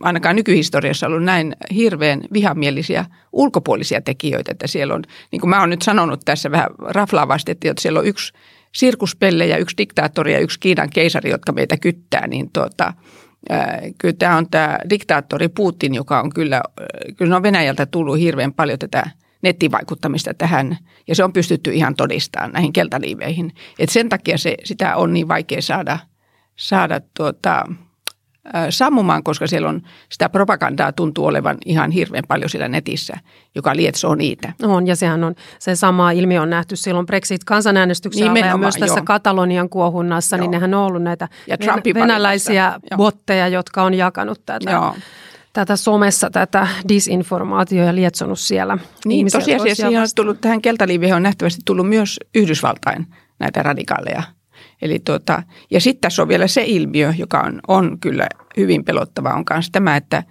ainakaan 0.00 0.36
nykyhistoriassa 0.36 1.06
ollut 1.06 1.22
näin 1.22 1.56
hirveän 1.74 2.20
vihamielisiä 2.32 3.04
ulkopuolisia 3.32 4.00
tekijöitä, 4.00 4.52
että 4.52 4.66
siellä 4.66 4.94
on, 4.94 5.02
niin 5.32 5.40
kuin 5.40 5.50
mä 5.50 5.60
oon 5.60 5.70
nyt 5.70 5.82
sanonut 5.82 6.20
tässä 6.24 6.50
vähän 6.50 6.70
raflaavasti, 6.78 7.52
että 7.52 7.72
siellä 7.78 8.00
on 8.00 8.06
yksi 8.06 8.32
sirkuspelle 8.74 9.46
ja 9.46 9.56
yksi 9.56 9.76
diktaattori 9.76 10.32
ja 10.32 10.38
yksi 10.38 10.60
Kiinan 10.60 10.90
keisari, 10.90 11.30
jotka 11.30 11.52
meitä 11.52 11.76
kyttää, 11.76 12.26
niin 12.26 12.50
tuota, 12.52 12.92
kyllä 13.98 14.14
tämä 14.18 14.36
on 14.36 14.50
tämä 14.50 14.78
diktaattori 14.90 15.48
Putin, 15.48 15.94
joka 15.94 16.20
on 16.20 16.32
kyllä, 16.34 16.62
kyllä 17.16 17.36
on 17.36 17.42
Venäjältä 17.42 17.86
tullut 17.86 18.18
hirveän 18.18 18.52
paljon 18.52 18.78
tätä 18.78 19.10
nettivaikuttamista 19.42 20.34
tähän, 20.34 20.78
ja 21.08 21.14
se 21.14 21.24
on 21.24 21.32
pystytty 21.32 21.72
ihan 21.72 21.94
todistamaan 21.94 22.52
näihin 22.52 22.72
keltaliiveihin. 22.72 23.52
Et 23.78 23.88
sen 23.88 24.08
takia 24.08 24.38
se, 24.38 24.54
sitä 24.64 24.96
on 24.96 25.12
niin 25.12 25.28
vaikea 25.28 25.62
saada, 25.62 25.98
saada 26.56 27.00
tuota, 27.16 27.64
sammumaan, 28.70 29.22
koska 29.22 29.46
siellä 29.46 29.68
on 29.68 29.82
sitä 30.10 30.28
propagandaa 30.28 30.92
tuntuu 30.92 31.26
olevan 31.26 31.58
ihan 31.66 31.90
hirveän 31.90 32.24
paljon 32.28 32.50
siellä 32.50 32.68
netissä, 32.68 33.16
joka 33.54 33.76
lietsoo 33.76 34.14
niitä. 34.14 34.52
On, 34.62 34.86
ja 34.86 34.96
sehän 34.96 35.24
on, 35.24 35.34
se 35.58 35.76
sama 35.76 36.10
ilmiö 36.10 36.42
on 36.42 36.50
nähty 36.50 36.76
silloin 36.76 37.06
Brexit-kansanäänestyksellä 37.06 38.38
ja 38.38 38.56
myös 38.56 38.76
tässä 38.76 38.98
joo. 38.98 39.04
Katalonian 39.04 39.68
kuohunnassa, 39.68 40.36
niin 40.36 40.42
joo. 40.42 40.50
niin 40.50 40.56
nehän 40.56 40.74
on 40.74 40.86
ollut 40.86 41.02
näitä 41.02 41.28
ja 41.46 41.56
venäläisiä 41.94 42.80
botteja, 42.96 43.48
jotka 43.48 43.82
on 43.82 43.94
jakanut 43.94 44.46
tätä. 44.46 44.70
Joo 44.70 44.94
tätä 45.52 45.76
somessa 45.76 46.30
tätä 46.30 46.66
disinformaatioa 46.88 47.86
ja 47.86 47.94
lietsonut 47.94 48.38
siellä. 48.38 48.78
Niin, 49.04 49.26
tosiasiassa 49.32 49.88
on 49.88 49.94
tullut, 50.16 50.40
tähän 50.40 50.62
keltaliiveihin 50.62 51.16
on 51.16 51.22
nähtävästi 51.22 51.60
tullut 51.64 51.88
myös 51.88 52.20
Yhdysvaltain 52.34 53.06
näitä 53.38 53.62
radikaaleja 53.62 54.22
Eli 54.82 54.98
tuota, 54.98 55.42
ja 55.70 55.80
sitten 55.80 56.00
tässä 56.00 56.22
on 56.22 56.28
vielä 56.28 56.46
se 56.46 56.64
ilmiö, 56.66 57.14
joka 57.18 57.40
on, 57.40 57.60
on 57.68 57.98
kyllä 58.00 58.26
hyvin 58.56 58.84
pelottava, 58.84 59.34
on 59.34 59.44
myös 59.50 59.70
tämä, 59.70 59.96
että 59.96 60.22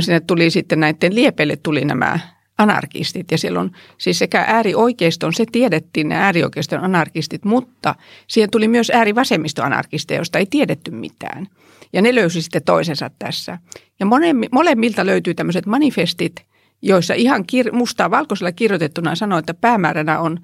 sinne 0.00 0.20
tuli 0.20 0.50
sitten 0.50 0.80
näiden 0.80 1.14
liepeille 1.14 1.56
tuli 1.56 1.84
nämä 1.84 2.18
anarkistit. 2.58 3.30
Ja 3.30 3.38
siellä 3.38 3.60
on 3.60 3.70
siis 3.98 4.18
sekä 4.18 4.44
äärioikeiston, 4.48 5.32
se 5.32 5.44
tiedettiin 5.52 6.08
ne 6.08 6.16
äärioikeiston 6.16 6.84
anarkistit, 6.84 7.44
mutta 7.44 7.94
siihen 8.26 8.50
tuli 8.50 8.68
myös 8.68 8.90
äärivasemmistoanarkisteja, 8.94 10.18
joista 10.18 10.38
ei 10.38 10.46
tiedetty 10.46 10.90
mitään. 10.90 11.46
Ja 11.92 12.02
ne 12.02 12.14
löysi 12.14 12.42
sitten 12.42 12.64
toisensa 12.64 13.10
tässä. 13.18 13.58
Ja 14.00 14.06
molemmilta 14.52 15.06
löytyy 15.06 15.34
tämmöiset 15.34 15.66
manifestit, 15.66 16.44
joissa 16.82 17.14
ihan 17.14 17.44
kir- 17.52 17.72
mustaa 17.72 18.10
valkoisella 18.10 18.52
kirjoitettuna 18.52 19.14
sanoo, 19.14 19.38
että 19.38 19.54
päämääränä 19.54 20.20
on 20.20 20.38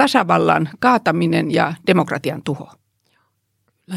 tasavallan 0.00 0.68
kaataminen 0.78 1.50
ja 1.50 1.74
demokratian 1.86 2.42
tuho. 2.42 2.79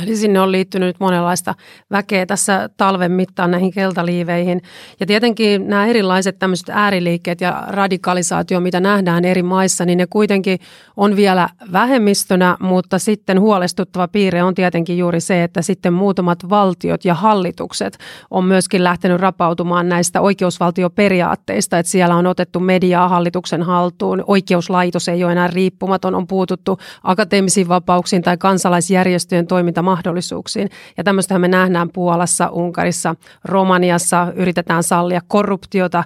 Eli 0.01 0.15
sinne 0.15 0.39
on 0.39 0.51
liittynyt 0.51 0.99
monenlaista 0.99 1.55
väkeä 1.91 2.25
tässä 2.25 2.69
talven 2.77 3.11
mittaan 3.11 3.51
näihin 3.51 3.71
keltaliiveihin. 3.71 4.61
Ja 4.99 5.05
tietenkin 5.05 5.67
nämä 5.67 5.85
erilaiset 5.85 6.39
tämmöiset 6.39 6.69
ääriliikkeet 6.69 7.41
ja 7.41 7.63
radikalisaatio, 7.67 8.59
mitä 8.59 8.79
nähdään 8.79 9.25
eri 9.25 9.43
maissa, 9.43 9.85
niin 9.85 9.97
ne 9.97 10.07
kuitenkin 10.09 10.59
on 10.97 11.15
vielä 11.15 11.49
vähemmistönä, 11.71 12.57
mutta 12.59 12.99
sitten 12.99 13.39
huolestuttava 13.39 14.07
piirre 14.07 14.43
on 14.43 14.55
tietenkin 14.55 14.97
juuri 14.97 15.21
se, 15.21 15.43
että 15.43 15.61
sitten 15.61 15.93
muutamat 15.93 16.49
valtiot 16.49 17.05
ja 17.05 17.13
hallitukset 17.13 17.97
on 18.31 18.45
myöskin 18.45 18.83
lähtenyt 18.83 19.21
rapautumaan 19.21 19.89
näistä 19.89 20.21
oikeusvaltioperiaatteista, 20.21 21.79
että 21.79 21.91
siellä 21.91 22.15
on 22.15 22.27
otettu 22.27 22.59
mediaa 22.59 23.09
hallituksen 23.09 23.63
haltuun, 23.63 24.23
oikeuslaitos 24.27 25.07
ei 25.07 25.23
ole 25.23 25.31
enää 25.31 25.47
riippumaton, 25.47 26.15
on 26.15 26.27
puututtu 26.27 26.77
akateemisiin 27.03 27.67
vapauksiin 27.67 28.21
tai 28.21 28.37
kansalaisjärjestöjen 28.37 29.47
toiminta 29.47 29.82
mahdollisuuksiin. 29.83 30.69
Ja 30.97 31.03
tämmöistähän 31.03 31.41
me 31.41 31.47
nähdään 31.47 31.89
Puolassa, 31.93 32.49
Unkarissa, 32.49 33.15
Romaniassa, 33.45 34.33
yritetään 34.35 34.83
sallia 34.83 35.21
korruptiota 35.27 36.03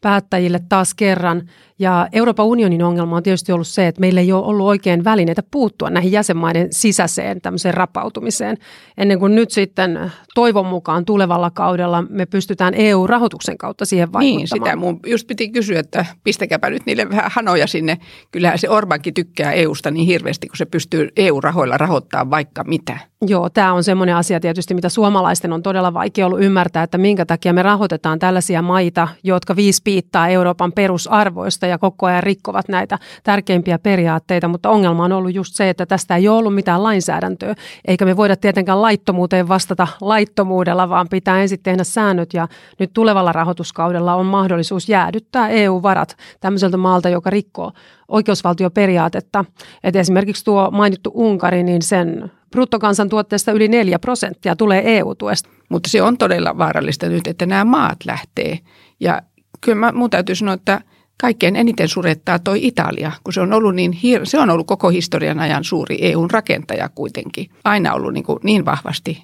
päättäjille 0.00 0.60
taas 0.68 0.94
kerran. 0.94 1.42
Ja 1.78 2.08
Euroopan 2.12 2.46
unionin 2.46 2.82
ongelma 2.82 3.16
on 3.16 3.22
tietysti 3.22 3.52
ollut 3.52 3.66
se, 3.66 3.86
että 3.86 4.00
meillä 4.00 4.20
ei 4.20 4.32
ole 4.32 4.46
ollut 4.46 4.66
oikein 4.66 5.04
välineitä 5.04 5.42
puuttua 5.50 5.90
näihin 5.90 6.12
jäsenmaiden 6.12 6.68
sisäiseen 6.70 7.40
tämmöiseen 7.40 7.74
rapautumiseen. 7.74 8.56
Ennen 8.98 9.18
kuin 9.18 9.34
nyt 9.34 9.50
sitten 9.50 10.12
toivon 10.34 10.66
mukaan 10.66 11.04
tulevalla 11.04 11.50
kaudella 11.50 12.04
me 12.10 12.26
pystytään 12.26 12.74
EU-rahoituksen 12.74 13.58
kautta 13.58 13.84
siihen 13.84 14.12
vaikuttamaan. 14.12 14.38
Niin, 14.38 14.48
sitä 14.48 14.76
mun 14.76 15.00
just 15.06 15.26
piti 15.26 15.48
kysyä, 15.48 15.80
että 15.80 16.06
pistäkääpä 16.24 16.70
nyt 16.70 16.86
niille 16.86 17.10
vähän 17.10 17.30
hanoja 17.34 17.66
sinne. 17.66 17.98
Kyllähän 18.32 18.58
se 18.58 18.70
Orbankin 18.70 19.14
tykkää 19.14 19.52
EUsta 19.52 19.90
niin 19.90 20.06
hirveästi, 20.06 20.48
kun 20.48 20.56
se 20.56 20.64
pystyy 20.64 21.08
EU-rahoilla 21.16 21.78
rahoittamaan 21.78 22.30
vaikka 22.30 22.64
mitä. 22.64 22.98
Joo, 23.22 23.50
tämä 23.50 23.72
on 23.72 23.84
semmoinen 23.84 24.16
asia 24.16 24.40
tietysti, 24.40 24.74
mitä 24.74 24.88
suomalaisten 24.88 25.52
on 25.52 25.62
todella 25.62 25.94
vaikea 25.94 26.26
ollut 26.26 26.42
ymmärtää, 26.42 26.82
että 26.82 26.98
minkä 26.98 27.26
takia 27.26 27.52
me 27.52 27.62
rahoitetaan 27.62 28.18
tällaisia 28.18 28.62
maita, 28.62 29.08
jotka 29.24 29.56
viisi 29.56 29.82
piittaa 29.84 30.28
Euroopan 30.28 30.72
perusarvoista 30.72 31.65
ja 31.66 31.78
koko 31.78 32.06
ajan 32.06 32.22
rikkovat 32.22 32.68
näitä 32.68 32.98
tärkeimpiä 33.24 33.78
periaatteita, 33.78 34.48
mutta 34.48 34.70
ongelma 34.70 35.04
on 35.04 35.12
ollut 35.12 35.34
just 35.34 35.54
se, 35.54 35.70
että 35.70 35.86
tästä 35.86 36.16
ei 36.16 36.28
ole 36.28 36.38
ollut 36.38 36.54
mitään 36.54 36.82
lainsäädäntöä, 36.82 37.54
eikä 37.84 38.04
me 38.04 38.16
voida 38.16 38.36
tietenkään 38.36 38.82
laittomuuteen 38.82 39.48
vastata 39.48 39.88
laittomuudella, 40.00 40.88
vaan 40.88 41.08
pitää 41.08 41.42
ensin 41.42 41.62
tehdä 41.62 41.84
säännöt 41.84 42.34
ja 42.34 42.48
nyt 42.78 42.90
tulevalla 42.92 43.32
rahoituskaudella 43.32 44.14
on 44.14 44.26
mahdollisuus 44.26 44.88
jäädyttää 44.88 45.48
EU-varat 45.48 46.16
tämmöiseltä 46.40 46.76
maalta, 46.76 47.08
joka 47.08 47.30
rikkoo 47.30 47.72
oikeusvaltioperiaatetta. 48.08 49.44
Et 49.84 49.96
esimerkiksi 49.96 50.44
tuo 50.44 50.70
mainittu 50.70 51.10
Unkari, 51.14 51.62
niin 51.62 51.82
sen 51.82 52.30
bruttokansantuotteesta 52.50 53.52
yli 53.52 53.68
4 53.68 53.98
prosenttia 53.98 54.56
tulee 54.56 54.98
EU-tuesta. 54.98 55.48
Mutta 55.68 55.90
se 55.90 56.02
on 56.02 56.18
todella 56.18 56.58
vaarallista 56.58 57.08
nyt, 57.08 57.26
että 57.26 57.46
nämä 57.46 57.64
maat 57.64 57.96
lähtee. 58.04 58.58
Ja 59.00 59.22
kyllä 59.60 59.78
mä, 59.78 59.92
mun 59.92 60.10
täytyy 60.10 60.34
sanoa, 60.34 60.54
että 60.54 60.80
kaikkein 61.20 61.56
eniten 61.56 61.88
surettaa 61.88 62.38
toi 62.38 62.66
Italia, 62.66 63.12
kun 63.24 63.32
se 63.32 63.40
on 63.40 63.52
ollut, 63.52 63.74
niin 63.74 63.92
hir- 63.92 64.24
se 64.24 64.38
on 64.38 64.50
ollut 64.50 64.66
koko 64.66 64.88
historian 64.88 65.38
ajan 65.38 65.64
suuri 65.64 65.98
EUn 66.00 66.30
rakentaja 66.30 66.88
kuitenkin. 66.88 67.50
Aina 67.64 67.94
ollut 67.94 68.12
niin, 68.12 68.24
kuin 68.24 68.38
niin 68.42 68.64
vahvasti 68.64 69.22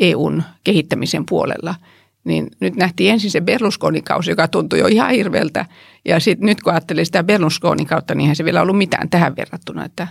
EUn 0.00 0.42
kehittämisen 0.64 1.26
puolella. 1.26 1.74
Niin 2.24 2.48
nyt 2.60 2.76
nähtiin 2.76 3.12
ensin 3.12 3.30
se 3.30 3.40
Berlusconin 3.40 4.04
kausi, 4.04 4.30
joka 4.30 4.48
tuntui 4.48 4.78
jo 4.78 4.86
ihan 4.86 5.10
hirveältä. 5.10 5.66
Ja 6.04 6.20
sitten 6.20 6.46
nyt 6.46 6.62
kun 6.62 6.72
ajattelin 6.72 7.06
sitä 7.06 7.24
Berlusconin 7.24 7.86
kautta, 7.86 8.14
niin 8.14 8.20
eihän 8.22 8.36
se 8.36 8.44
vielä 8.44 8.62
ollut 8.62 8.78
mitään 8.78 9.08
tähän 9.08 9.36
verrattuna, 9.36 9.84
että 9.84 10.08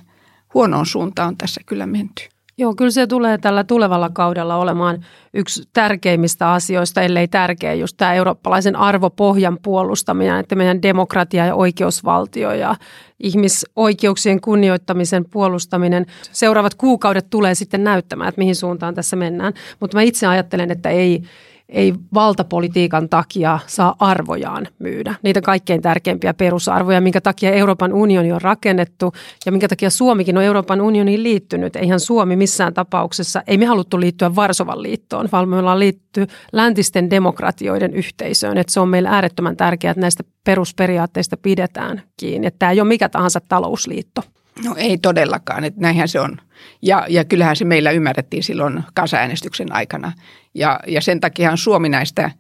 huonoon 0.54 0.86
suuntaan 0.86 1.28
on 1.28 1.38
tässä 1.38 1.62
kyllä 1.66 1.86
menty. 1.86 2.24
Joo, 2.58 2.76
kyllä 2.76 2.92
se 2.92 3.08
tulee 3.08 3.38
tällä 3.38 3.64
tulevalla 3.64 4.10
kaudella 4.10 4.56
olemaan 4.56 5.06
yksi 5.34 5.64
tärkeimmistä 5.74 6.52
asioista, 6.52 7.02
ellei 7.02 7.28
tärkeä, 7.28 7.74
just 7.74 7.98
tämä 7.98 8.14
eurooppalaisen 8.14 8.76
arvopohjan 8.76 9.58
puolustaminen, 9.64 10.40
että 10.40 10.56
meidän 10.56 10.82
demokratia 10.82 11.46
ja 11.46 11.56
oikeusvaltio 11.56 12.54
ja 12.54 12.76
ihmisoikeuksien 13.20 14.42
kunnioittamisen 14.42 15.26
puolustaminen. 15.32 16.06
Seuraavat 16.32 16.76
kuukaudet 16.76 17.30
tulee 17.30 17.56
sitten 17.56 17.84
näyttämään, 17.84 18.30
että 18.30 18.40
mihin 18.40 18.56
suuntaan 18.56 18.96
tässä 18.96 19.16
mennään. 19.16 19.54
Mutta 19.80 19.98
mä 19.98 20.02
itse 20.02 20.28
ajattelen, 20.28 20.72
että 20.72 20.90
ei, 20.90 21.22
ei 21.70 21.94
valtapolitiikan 22.14 23.10
takia 23.10 23.60
saa 23.68 23.96
arvojaan 24.00 24.68
myydä. 24.80 25.16
Niitä 25.24 25.42
kaikkein 25.42 25.82
tärkeimpiä 25.82 26.34
perusarvoja, 26.34 27.02
minkä 27.02 27.22
takia 27.22 27.52
Euroopan 27.52 27.94
unioni 27.94 28.32
on 28.32 28.42
rakennettu 28.42 29.14
ja 29.46 29.52
minkä 29.52 29.68
takia 29.68 29.90
Suomikin 29.90 30.38
on 30.38 30.44
Euroopan 30.44 30.82
unioniin 30.82 31.24
liittynyt. 31.24 31.76
Eihän 31.76 32.00
Suomi 32.00 32.36
missään 32.36 32.74
tapauksessa, 32.74 33.44
ei 33.48 33.58
me 33.58 33.66
haluttu 33.66 34.00
liittyä 34.00 34.36
Varsovan 34.36 34.84
liittoon, 34.84 35.30
vaan 35.32 35.50
me 35.50 35.58
ollaan 35.58 35.80
liitty 35.80 36.28
läntisten 36.52 37.10
demokratioiden 37.10 37.94
yhteisöön. 37.94 38.58
Että 38.58 38.74
se 38.74 38.80
on 38.80 38.90
meille 38.90 39.10
äärettömän 39.10 39.58
tärkeää, 39.58 39.92
että 39.92 40.02
näistä 40.02 40.24
perusperiaatteista 40.44 41.38
pidetään 41.38 42.02
kiinni. 42.18 42.48
Että 42.48 42.60
tämä 42.60 42.72
ei 42.72 42.82
ole 42.82 42.88
mikä 42.88 43.10
tahansa 43.10 43.42
talousliitto. 43.48 44.22
No 44.64 44.76
ei 44.78 44.98
todellakaan, 44.98 45.64
että 45.64 45.82
näinhän 45.82 46.08
se 46.08 46.20
on. 46.20 46.38
Ja, 46.82 47.06
ja 47.10 47.26
kyllähän 47.26 47.56
se 47.56 47.66
meillä 47.66 47.92
ymmärrettiin 47.92 48.44
silloin 48.44 48.84
kansanäänestyksen 48.94 49.72
aikana. 49.72 50.12
Ja, 50.54 50.80
ja 50.88 51.02
sen 51.02 51.20
takia 51.20 51.56
Suomi 51.56 51.90
näistä 51.90 52.32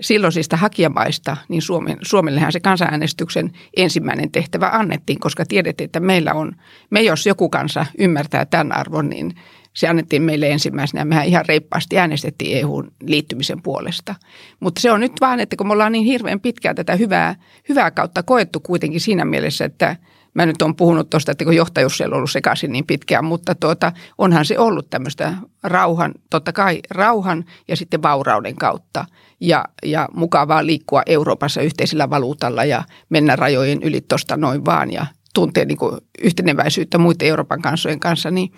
silloisista 0.00 0.56
hakijamaista, 0.56 1.36
niin 1.48 1.62
Suomen, 1.62 1.98
Suomellehän 2.02 2.52
se 2.52 2.60
kansanäänestyksen 2.60 3.52
ensimmäinen 3.76 4.30
tehtävä 4.30 4.70
annettiin, 4.72 5.20
koska 5.20 5.44
tiedettiin, 5.46 5.84
että 5.84 6.00
meillä 6.00 6.34
on, 6.34 6.52
me 6.90 7.02
jos 7.02 7.26
joku 7.26 7.48
kansa 7.48 7.86
ymmärtää 7.98 8.44
tämän 8.44 8.72
arvon, 8.72 9.08
niin 9.08 9.34
se 9.72 9.88
annettiin 9.88 10.22
meille 10.22 10.50
ensimmäisenä. 10.50 11.04
Mehän 11.04 11.26
ihan 11.26 11.44
reippaasti 11.48 11.98
äänestettiin 11.98 12.58
EUn 12.58 12.92
liittymisen 13.02 13.62
puolesta. 13.62 14.14
Mutta 14.60 14.80
se 14.80 14.92
on 14.92 15.00
nyt 15.00 15.12
vaan, 15.20 15.40
että 15.40 15.56
kun 15.56 15.66
me 15.66 15.72
ollaan 15.72 15.92
niin 15.92 16.04
hirveän 16.04 16.40
pitkään 16.40 16.76
tätä 16.76 16.96
hyvää, 16.96 17.34
hyvää 17.68 17.90
kautta 17.90 18.22
koettu 18.22 18.60
kuitenkin 18.60 19.00
siinä 19.00 19.24
mielessä, 19.24 19.64
että– 19.64 19.96
Mä 20.34 20.46
nyt 20.46 20.62
on 20.62 20.76
puhunut 20.76 21.10
tuosta, 21.10 21.32
että 21.32 21.44
kun 21.44 21.56
johtajuus 21.56 21.96
siellä 21.96 22.14
on 22.14 22.16
ollut 22.16 22.30
sekaisin 22.30 22.72
niin 22.72 22.86
pitkään, 22.86 23.24
mutta 23.24 23.54
tuota, 23.54 23.92
onhan 24.18 24.44
se 24.44 24.58
ollut 24.58 24.90
tämmöistä 24.90 25.34
rauhan, 25.62 26.14
totta 26.30 26.52
kai 26.52 26.80
rauhan 26.90 27.44
ja 27.68 27.76
sitten 27.76 28.02
vaurauden 28.02 28.56
kautta. 28.56 29.04
Ja, 29.40 29.64
ja 29.84 30.08
mukavaa 30.14 30.66
liikkua 30.66 31.02
Euroopassa 31.06 31.62
yhteisellä 31.62 32.10
valuutalla 32.10 32.64
ja 32.64 32.82
mennä 33.08 33.36
rajojen 33.36 33.82
yli 33.82 34.00
tuosta 34.00 34.36
noin 34.36 34.64
vaan 34.64 34.92
ja 34.92 35.06
tuntea 35.34 35.64
niin 35.64 35.78
kuin 35.78 36.00
yhteneväisyyttä 36.22 36.98
muiden 36.98 37.28
Euroopan 37.28 37.62
kansojen 37.62 38.00
kanssa, 38.00 38.30
niin 38.30 38.52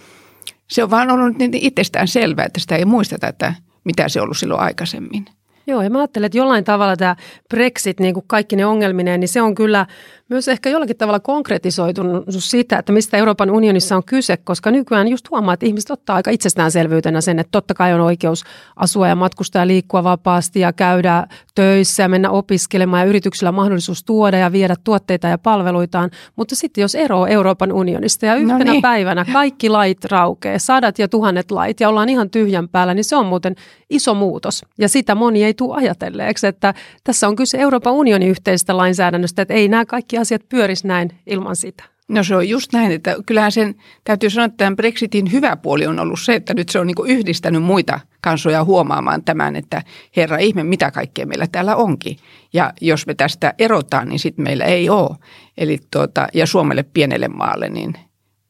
se 0.71 0.83
on 0.83 0.91
vaan 0.91 1.11
ollut 1.11 1.39
niin 1.39 1.55
itsestään 1.55 2.09
selvää, 2.09 2.45
että 2.45 2.61
sitä 2.61 2.77
ei 2.77 2.85
muisteta, 2.85 3.29
että 3.29 3.55
mitä 3.85 4.09
se 4.09 4.21
on 4.21 4.25
ollut 4.25 4.39
silloin 4.39 4.61
aikaisemmin. 4.61 5.25
Joo, 5.67 5.83
ja 5.83 5.91
mä 5.91 5.99
ajattelen, 5.99 6.27
että 6.27 6.39
jollain 6.39 6.65
tavalla 6.65 6.97
tämä 6.97 7.17
Brexit, 7.49 8.01
niin 8.01 8.15
kuin 8.15 8.25
kaikki 8.27 8.57
ne 8.57 8.67
ongelmineen, 8.67 9.21
niin 9.21 9.29
se 9.29 9.43
on 9.43 9.55
kyllä 9.55 9.87
myös 10.33 10.49
ehkä 10.49 10.71
jollakin 10.71 10.97
tavalla 10.97 11.21
konkretisoitunut 11.21 12.25
sitä, 12.29 12.79
että 12.79 12.92
mistä 12.92 13.16
Euroopan 13.16 13.51
unionissa 13.51 13.97
on 13.97 14.05
kyse, 14.05 14.37
koska 14.37 14.71
nykyään 14.71 15.09
just 15.09 15.31
huomaa, 15.31 15.55
että 15.55 15.66
ihmiset 15.66 15.90
ottaa 15.90 16.16
aika 16.16 16.31
itsestäänselvyytenä 16.31 17.21
sen, 17.21 17.38
että 17.38 17.51
totta 17.51 17.75
kai 17.75 17.95
on 17.95 18.01
oikeus 18.01 18.45
asua 18.77 19.09
ja 19.09 19.16
matkustaa 19.16 19.62
ja 19.62 19.66
liikkua 19.66 20.05
vapaasti 20.05 20.61
ja 20.61 20.73
käydä 20.73 21.27
töissä 21.55 22.03
ja 22.03 22.09
mennä 22.09 22.31
opiskelemaan 22.31 23.01
ja 23.01 23.09
yrityksillä 23.09 23.49
on 23.49 23.55
mahdollisuus 23.55 24.05
tuoda 24.05 24.38
ja 24.38 24.53
viedä 24.53 24.75
tuotteita 24.85 25.29
ja 25.29 25.38
palveluitaan, 25.38 26.11
mutta 26.37 26.57
sitten 26.57 26.83
jos 26.83 26.95
ero 26.95 27.27
Euroopan 27.27 27.73
unionista 27.73 28.27
ja 28.27 28.35
yhtenä 28.35 28.64
no 28.64 28.73
niin. 28.73 28.83
päivänä 28.83 29.25
kaikki 29.33 29.68
lait 29.68 30.05
raukee, 30.05 30.59
sadat 30.59 30.99
ja 30.99 31.09
tuhannet 31.09 31.51
lait 31.51 31.81
ja 31.81 31.88
ollaan 31.88 32.09
ihan 32.09 32.31
tyhjän 32.31 32.68
päällä, 32.68 32.95
niin 32.95 33.05
se 33.05 33.16
on 33.16 33.27
muuten 33.27 33.55
iso 33.90 34.14
muutos 34.14 34.64
ja 34.79 34.88
sitä 34.88 35.14
moni 35.14 35.45
ei 35.45 35.55
tule 35.55 35.77
ajatelleeksi, 35.77 36.47
että 36.47 36.75
tässä 37.05 37.29
on 37.29 37.37
kyse 37.37 37.59
Euroopan 37.59 37.92
unionin 37.92 38.29
yhteisestä 38.29 38.77
lainsäädännöstä, 38.77 39.42
että 39.42 39.55
ei 39.55 39.68
nämä 39.68 39.87
kaikki 39.87 40.18
asiat 40.23 40.49
pyörisi 40.49 40.87
näin 40.87 41.11
ilman 41.27 41.57
sitä. 41.57 41.85
No 42.09 42.25
se 42.25 42.37
on 42.37 42.49
just 42.49 42.73
näin, 42.73 42.93
että 42.93 43.17
kyllähän 43.27 43.53
sen 43.53 43.75
täytyy 44.05 44.31
sanoa, 44.31 44.45
että 44.45 44.57
tämän 44.57 44.77
Brexitin 44.77 45.33
hyvä 45.33 45.57
puoli 45.57 45.87
on 45.87 46.01
ollut 46.01 46.21
se, 46.21 46.35
että 46.35 46.55
nyt 46.55 46.69
se 46.69 46.79
on 46.79 46.87
niin 46.87 46.97
yhdistänyt 47.07 47.63
muita 47.63 48.01
kansoja 48.21 48.65
huomaamaan 48.65 49.25
tämän, 49.25 49.57
että 49.57 49.83
herra 50.17 50.37
ihme, 50.37 50.65
mitä 50.65 50.91
kaikkea 50.91 51.27
meillä 51.27 51.47
täällä 51.53 51.77
onkin. 51.77 52.17
Ja 52.53 52.73
jos 52.81 53.07
me 53.07 53.15
tästä 53.15 53.55
erotaan, 53.59 54.09
niin 54.09 54.19
sitten 54.19 54.43
meillä 54.45 54.65
ei 54.65 54.91
ole. 54.91 55.17
Eli 55.59 55.79
tuota, 55.91 56.29
ja 56.35 56.47
Suomelle 56.47 56.83
pienelle 56.83 57.29
maalle, 57.29 57.69
niin 57.69 57.95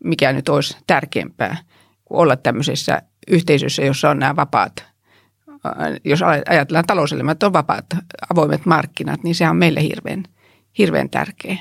mikä 0.05 0.33
nyt 0.33 0.49
olisi 0.49 0.77
tärkeämpää 0.87 1.57
kuin 2.05 2.19
olla 2.19 2.37
tämmöisessä 2.37 3.03
yhteisössä, 3.29 3.83
jossa 3.83 4.11
on 4.11 4.19
nämä 4.19 4.37
vapaat 4.37 4.93
jos 6.05 6.23
ajatellaan 6.23 6.87
talouselämää, 6.87 7.33
että 7.33 7.47
on 7.47 7.53
vapaat 7.53 7.87
avoimet 8.31 8.67
markkinat, 8.67 9.23
niin 9.23 9.35
se 9.35 9.49
on 9.49 9.57
meille 9.57 9.83
hirveän, 9.83 10.25
hirveän 10.79 11.11
tärkeä. 11.11 11.57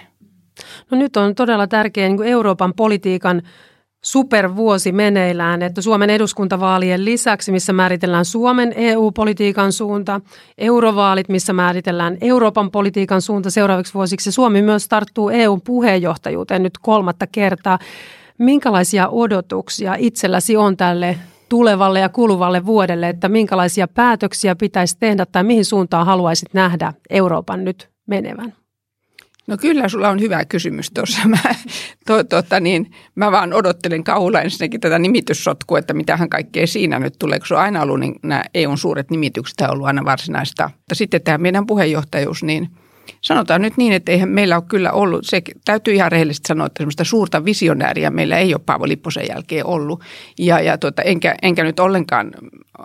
No 0.91 0.97
nyt 0.97 1.17
on 1.17 1.35
todella 1.35 1.67
tärkeä 1.67 2.09
niin 2.09 2.23
Euroopan 2.23 2.73
politiikan 2.73 3.41
supervuosi 4.03 4.91
meneillään, 4.91 5.61
että 5.61 5.81
Suomen 5.81 6.09
eduskuntavaalien 6.09 7.05
lisäksi, 7.05 7.51
missä 7.51 7.73
määritellään 7.73 8.25
Suomen 8.25 8.73
EU-politiikan 8.75 9.71
suunta, 9.71 10.21
eurovaalit, 10.57 11.29
missä 11.29 11.53
määritellään 11.53 12.17
Euroopan 12.21 12.71
politiikan 12.71 13.21
suunta 13.21 13.49
seuraaviksi 13.49 13.93
vuosiksi. 13.93 14.31
Suomi 14.31 14.61
myös 14.61 14.87
tarttuu 14.87 15.29
EU-puheenjohtajuuteen 15.29 16.63
nyt 16.63 16.77
kolmatta 16.81 17.27
kertaa. 17.27 17.79
Minkälaisia 18.37 19.09
odotuksia 19.09 19.95
itselläsi 19.99 20.57
on 20.57 20.77
tälle 20.77 21.17
tulevalle 21.49 21.99
ja 21.99 22.09
kuluvalle 22.09 22.65
vuodelle, 22.65 23.09
että 23.09 23.29
minkälaisia 23.29 23.87
päätöksiä 23.87 24.55
pitäisi 24.55 24.97
tehdä 24.99 25.25
tai 25.25 25.43
mihin 25.43 25.65
suuntaan 25.65 26.05
haluaisit 26.05 26.53
nähdä 26.53 26.93
Euroopan 27.09 27.65
nyt 27.65 27.89
menevän? 28.07 28.60
No 29.47 29.57
kyllä 29.57 29.89
sulla 29.89 30.09
on 30.09 30.19
hyvä 30.19 30.45
kysymys 30.45 30.91
tuossa. 30.91 31.27
Mä, 31.27 31.55
to, 32.05 32.23
tota 32.23 32.59
niin, 32.59 32.91
mä 33.15 33.31
vaan 33.31 33.53
odottelen 33.53 34.03
kauhulla 34.03 34.41
ensinnäkin 34.41 34.81
tätä 34.81 34.99
nimityssotkua, 34.99 35.79
että 35.79 35.93
mitähän 35.93 36.29
kaikkea 36.29 36.67
siinä 36.67 36.99
nyt 36.99 37.15
tulee, 37.19 37.39
kun 37.39 37.47
se 37.47 37.53
on 37.53 37.61
aina 37.61 37.81
ollut, 37.81 37.99
niin 37.99 38.15
nämä 38.23 38.43
EUn 38.53 38.77
suuret 38.77 39.11
nimitykset 39.11 39.61
on 39.61 39.71
ollut 39.71 39.87
aina 39.87 40.05
varsinaista. 40.05 40.69
Mutta 40.77 40.95
sitten 40.95 41.21
tämä 41.21 41.37
meidän 41.37 41.67
puheenjohtajuus, 41.67 42.43
niin– 42.43 42.67
Sanotaan 43.21 43.61
nyt 43.61 43.77
niin, 43.77 43.93
että 43.93 44.11
eihän 44.11 44.29
meillä 44.29 44.55
ole 44.55 44.63
kyllä 44.67 44.91
ollut, 44.91 45.25
se 45.25 45.41
täytyy 45.65 45.93
ihan 45.93 46.11
rehellisesti 46.11 46.47
sanoa, 46.47 46.67
että 46.67 46.79
semmoista 46.79 47.03
suurta 47.03 47.45
visionääriä 47.45 48.09
meillä 48.09 48.37
ei 48.37 48.53
ole 48.53 48.61
Paavo 48.65 48.87
Lipposen 48.87 49.25
jälkeen 49.29 49.65
ollut. 49.65 50.03
Ja, 50.39 50.59
ja 50.59 50.77
tuota, 50.77 51.01
enkä, 51.01 51.35
enkä 51.41 51.63
nyt 51.63 51.79
ollenkaan 51.79 52.31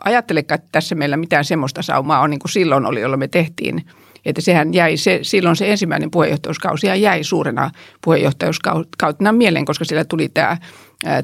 ajattelekaan, 0.05 0.59
että 0.59 0.69
tässä 0.73 0.95
meillä 0.95 1.17
mitään 1.17 1.45
semmoista 1.45 1.83
saumaa 1.83 2.21
on 2.21 2.31
niin 2.31 2.41
kuin 2.41 2.51
silloin 2.51 2.87
oli, 2.87 3.01
jolloin 3.01 3.21
me 3.21 3.29
tehtiin– 3.29 3.83
että 4.27 4.41
sehän 4.41 4.75
jäi, 4.75 4.97
se, 4.97 5.19
silloin 5.23 5.57
se 5.57 5.71
ensimmäinen 5.71 6.11
puheenjohtajuuskausi 6.11 6.87
jäi 6.87 7.25
suurena 7.25 7.71
puheenjohtajuuskautena 8.05 9.33
mieleen, 9.33 9.65
koska 9.65 9.85
siellä 9.85 10.05
tuli 10.05 10.29
tämä, 10.29 10.57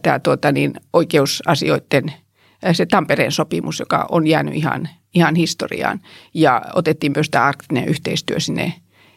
tämä 0.02 0.18
tuota 0.18 0.52
niin, 0.52 0.72
oikeusasioiden 0.92 2.12
se 2.72 2.86
Tampereen 2.86 3.32
sopimus, 3.32 3.80
joka 3.80 4.06
on 4.10 4.26
jäänyt 4.26 4.54
ihan, 4.54 4.88
ihan 5.14 5.34
historiaan. 5.34 6.00
Ja 6.34 6.62
otettiin 6.74 7.12
myös 7.16 7.30
tämä 7.30 7.44
arktinen 7.44 7.88
yhteistyö 7.88 8.40
sinne 8.40 8.72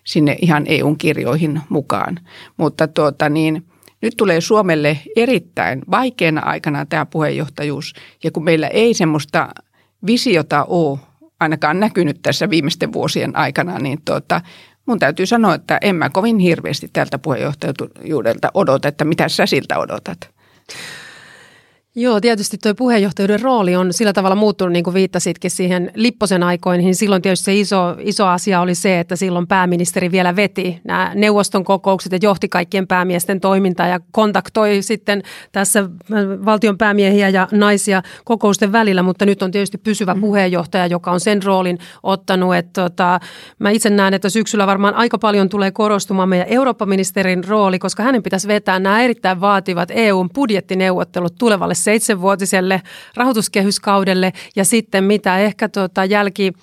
sinne 0.05 0.35
ihan 0.41 0.63
EUn 0.67 0.97
kirjoihin 0.97 1.61
mukaan. 1.69 2.19
Mutta 2.57 2.87
tuota 2.87 3.29
niin, 3.29 3.65
nyt 4.01 4.13
tulee 4.17 4.41
Suomelle 4.41 4.99
erittäin 5.15 5.81
vaikeana 5.91 6.41
aikana 6.41 6.85
tämä 6.85 7.05
puheenjohtajuus. 7.05 7.93
Ja 8.23 8.31
kun 8.31 8.43
meillä 8.43 8.67
ei 8.67 8.93
semmoista 8.93 9.49
visiota 10.05 10.63
ole 10.63 10.99
ainakaan 11.39 11.79
näkynyt 11.79 12.19
tässä 12.21 12.49
viimeisten 12.49 12.93
vuosien 12.93 13.35
aikana, 13.35 13.79
niin 13.79 14.01
tuota, 14.05 14.41
mun 14.85 14.99
täytyy 14.99 15.25
sanoa, 15.25 15.55
että 15.55 15.77
en 15.81 15.95
mä 15.95 16.09
kovin 16.09 16.39
hirveästi 16.39 16.89
tältä 16.93 17.19
puheenjohtajuudelta 17.19 18.51
odota, 18.53 18.87
että 18.87 19.05
mitä 19.05 19.29
sä 19.29 19.45
siltä 19.45 19.79
odotat. 19.79 20.29
Joo, 21.97 22.21
tietysti 22.21 22.57
tuo 22.57 22.73
puheenjohtajuuden 22.75 23.41
rooli 23.41 23.75
on 23.75 23.93
sillä 23.93 24.13
tavalla 24.13 24.35
muuttunut, 24.35 24.71
niin 24.71 24.83
kuin 24.83 24.93
viittasitkin 24.93 25.51
siihen 25.51 25.91
Lipposen 25.95 26.43
aikoihin. 26.43 26.85
Niin 26.85 26.95
silloin 26.95 27.21
tietysti 27.21 27.45
se 27.45 27.55
iso, 27.55 27.95
iso 27.99 28.27
asia 28.27 28.61
oli 28.61 28.75
se, 28.75 28.99
että 28.99 29.15
silloin 29.15 29.47
pääministeri 29.47 30.11
vielä 30.11 30.35
veti 30.35 30.81
nämä 30.83 31.11
neuvoston 31.15 31.63
kokoukset 31.63 32.11
ja 32.11 32.19
johti 32.21 32.49
kaikkien 32.49 32.87
päämiesten 32.87 33.39
toimintaa 33.39 33.87
ja 33.87 33.99
kontaktoi 34.11 34.81
sitten 34.81 35.21
tässä 35.51 35.89
valtion 36.45 36.77
päämiehiä 36.77 37.29
ja 37.29 37.47
naisia 37.51 38.01
kokousten 38.25 38.71
välillä, 38.71 39.03
mutta 39.03 39.25
nyt 39.25 39.41
on 39.41 39.51
tietysti 39.51 39.77
pysyvä 39.77 40.13
mm. 40.13 40.21
puheenjohtaja, 40.21 40.87
joka 40.87 41.11
on 41.11 41.19
sen 41.19 41.43
roolin 41.43 41.79
ottanut. 42.03 42.55
Että 42.55 42.81
tota, 42.81 43.19
mä 43.59 43.69
itse 43.69 43.89
näen, 43.89 44.13
että 44.13 44.29
syksyllä 44.29 44.67
varmaan 44.67 44.93
aika 44.93 45.17
paljon 45.17 45.49
tulee 45.49 45.71
korostumaan 45.71 46.29
meidän 46.29 46.47
Eurooppa-ministerin 46.49 47.43
rooli, 47.43 47.79
koska 47.79 48.03
hänen 48.03 48.23
pitäisi 48.23 48.47
vetää 48.47 48.79
nämä 48.79 49.01
erittäin 49.01 49.41
vaativat 49.41 49.91
EUn 49.91 50.29
budjettineuvottelut 50.29 51.35
tulevalle 51.37 51.75
seitsemänvuotiselle 51.85 52.81
rahoituskehyskaudelle 53.15 54.33
ja 54.55 54.65
sitten 54.65 55.03
mitä 55.03 55.37
ehkä 55.37 55.69
tuota 55.69 56.05
jälki 56.05 56.53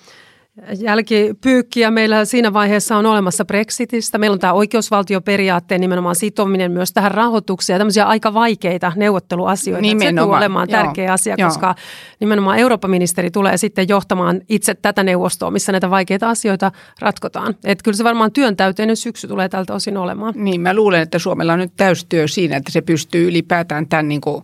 jälkipyykkiä 0.79 1.91
meillä 1.91 2.25
siinä 2.25 2.53
vaiheessa 2.53 2.97
on 2.97 3.05
olemassa 3.05 3.45
Brexitistä. 3.45 4.17
Meillä 4.17 4.33
on 4.33 4.39
tämä 4.39 4.53
oikeusvaltioperiaatteen 4.53 5.81
nimenomaan 5.81 6.15
sitominen 6.15 6.71
myös 6.71 6.93
tähän 6.93 7.11
rahoitukseen 7.11 7.75
ja 7.75 7.79
tämmöisiä 7.79 8.05
aika 8.05 8.33
vaikeita 8.33 8.91
neuvotteluasioita. 8.95 9.81
Nimenomaan. 9.81 10.15
Se 10.15 10.25
tulee 10.25 10.37
olemaan 10.37 10.69
Joo. 10.69 10.83
tärkeä 10.83 11.13
asia, 11.13 11.35
Joo. 11.37 11.49
koska 11.49 11.75
nimenomaan 12.19 12.57
Euroopan 12.57 12.91
ministeri 12.91 13.31
tulee 13.31 13.57
sitten 13.57 13.89
johtamaan 13.89 14.41
itse 14.49 14.73
tätä 14.73 15.03
neuvostoa, 15.03 15.51
missä 15.51 15.71
näitä 15.71 15.89
vaikeita 15.89 16.29
asioita 16.29 16.71
ratkotaan. 16.99 17.55
Että 17.63 17.83
kyllä 17.83 17.97
se 17.97 18.03
varmaan 18.03 18.31
työntäyteinen 18.31 18.97
syksy 18.97 19.27
tulee 19.27 19.49
tältä 19.49 19.73
osin 19.73 19.97
olemaan. 19.97 20.33
Niin, 20.37 20.61
mä 20.61 20.73
luulen, 20.73 21.01
että 21.01 21.19
Suomella 21.19 21.53
on 21.53 21.59
nyt 21.59 21.73
täystyö 21.77 22.27
siinä, 22.27 22.57
että 22.57 22.71
se 22.71 22.81
pystyy 22.81 23.27
ylipäätään 23.27 23.87
tämän 23.87 24.07
niin 24.07 24.21
kuin 24.21 24.43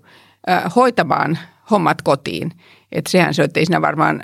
hoitamaan, 0.75 1.39
hommat 1.71 2.01
kotiin. 2.01 2.51
Että 2.91 3.11
sehän 3.11 3.33
se, 3.33 3.43
että 3.43 3.59
ei 3.59 3.65
siinä 3.65 3.81
varmaan, 3.81 4.23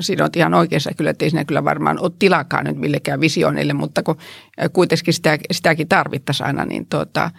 siinä 0.00 0.24
on 0.24 0.30
ihan 0.36 0.54
oikeassa 0.54 0.90
kyllä, 0.96 1.10
että 1.10 1.24
ei 1.24 1.30
siinä 1.30 1.44
kyllä 1.44 1.64
varmaan 1.64 1.98
ole 2.00 2.12
tilakaan 2.18 2.64
nyt 2.64 2.76
millekään 2.76 3.20
visioonille, 3.20 3.72
mutta 3.72 4.02
kun 4.02 4.16
kuitenkin 4.72 5.14
sitä, 5.14 5.38
sitäkin 5.50 5.88
tarvittaisiin 5.88 6.46
aina, 6.46 6.64
niin 6.64 6.86
tuota, 6.86 7.30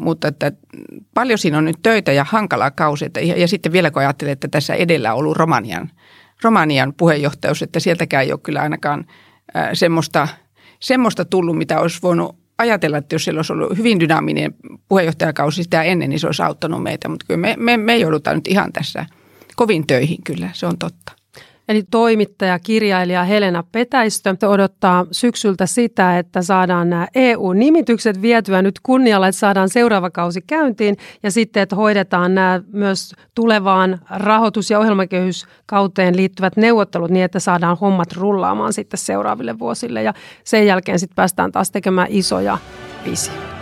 mutta 0.00 0.28
että 0.28 0.52
paljon 1.14 1.38
siinä 1.38 1.58
on 1.58 1.64
nyt 1.64 1.78
töitä 1.82 2.12
ja 2.12 2.24
hankalaa 2.24 2.70
kausi. 2.70 3.04
Että, 3.04 3.20
ja, 3.20 3.40
ja 3.40 3.48
sitten 3.48 3.72
vielä 3.72 3.90
kun 3.90 4.02
ajattelee, 4.02 4.32
että 4.32 4.48
tässä 4.48 4.74
edellä 4.74 5.12
on 5.12 5.18
ollut 5.18 5.36
Romanian, 5.36 5.90
Romanian 6.42 6.94
puheenjohtajuus, 6.96 7.62
että 7.62 7.80
sieltäkään 7.80 8.24
ei 8.24 8.32
ole 8.32 8.40
kyllä 8.42 8.60
ainakaan 8.60 9.06
semmoista, 9.72 10.28
semmoista 10.80 11.24
tullut, 11.24 11.58
mitä 11.58 11.80
olisi 11.80 11.98
voinut 12.02 12.45
ajatella, 12.58 12.98
että 12.98 13.14
jos 13.14 13.24
siellä 13.24 13.38
olisi 13.38 13.52
ollut 13.52 13.78
hyvin 13.78 14.00
dynaaminen 14.00 14.54
puheenjohtajakausi 14.88 15.62
sitä 15.62 15.82
ennen, 15.82 16.10
niin 16.10 16.20
se 16.20 16.26
olisi 16.26 16.42
auttanut 16.42 16.82
meitä. 16.82 17.08
Mutta 17.08 17.26
kyllä 17.26 17.38
me, 17.38 17.54
me, 17.58 17.76
me 17.76 17.96
joudutaan 17.96 18.36
nyt 18.36 18.46
ihan 18.46 18.72
tässä 18.72 19.06
kovin 19.56 19.86
töihin 19.86 20.22
kyllä, 20.24 20.50
se 20.52 20.66
on 20.66 20.78
totta. 20.78 21.12
Eli 21.68 21.82
toimittaja, 21.90 22.58
kirjailija 22.58 23.24
Helena 23.24 23.64
Petäistö 23.72 24.36
odottaa 24.48 25.06
syksyltä 25.12 25.66
sitä, 25.66 26.18
että 26.18 26.42
saadaan 26.42 26.90
nämä 26.90 27.08
EU-nimitykset 27.14 28.22
vietyä 28.22 28.62
nyt 28.62 28.80
kunnialla, 28.82 29.28
että 29.28 29.38
saadaan 29.38 29.68
seuraava 29.68 30.10
kausi 30.10 30.42
käyntiin 30.46 30.96
ja 31.22 31.30
sitten, 31.30 31.62
että 31.62 31.76
hoidetaan 31.76 32.34
nämä 32.34 32.60
myös 32.72 33.12
tulevaan 33.34 33.98
rahoitus- 34.10 34.70
ja 34.70 34.78
ohjelmakehyskauteen 34.78 36.16
liittyvät 36.16 36.56
neuvottelut 36.56 37.10
niin, 37.10 37.24
että 37.24 37.40
saadaan 37.40 37.78
hommat 37.78 38.12
rullaamaan 38.12 38.72
sitten 38.72 38.98
seuraaville 38.98 39.58
vuosille 39.58 40.02
ja 40.02 40.14
sen 40.44 40.66
jälkeen 40.66 40.98
sitten 40.98 41.16
päästään 41.16 41.52
taas 41.52 41.70
tekemään 41.70 42.08
isoja 42.10 42.58
visioita. 43.04 43.55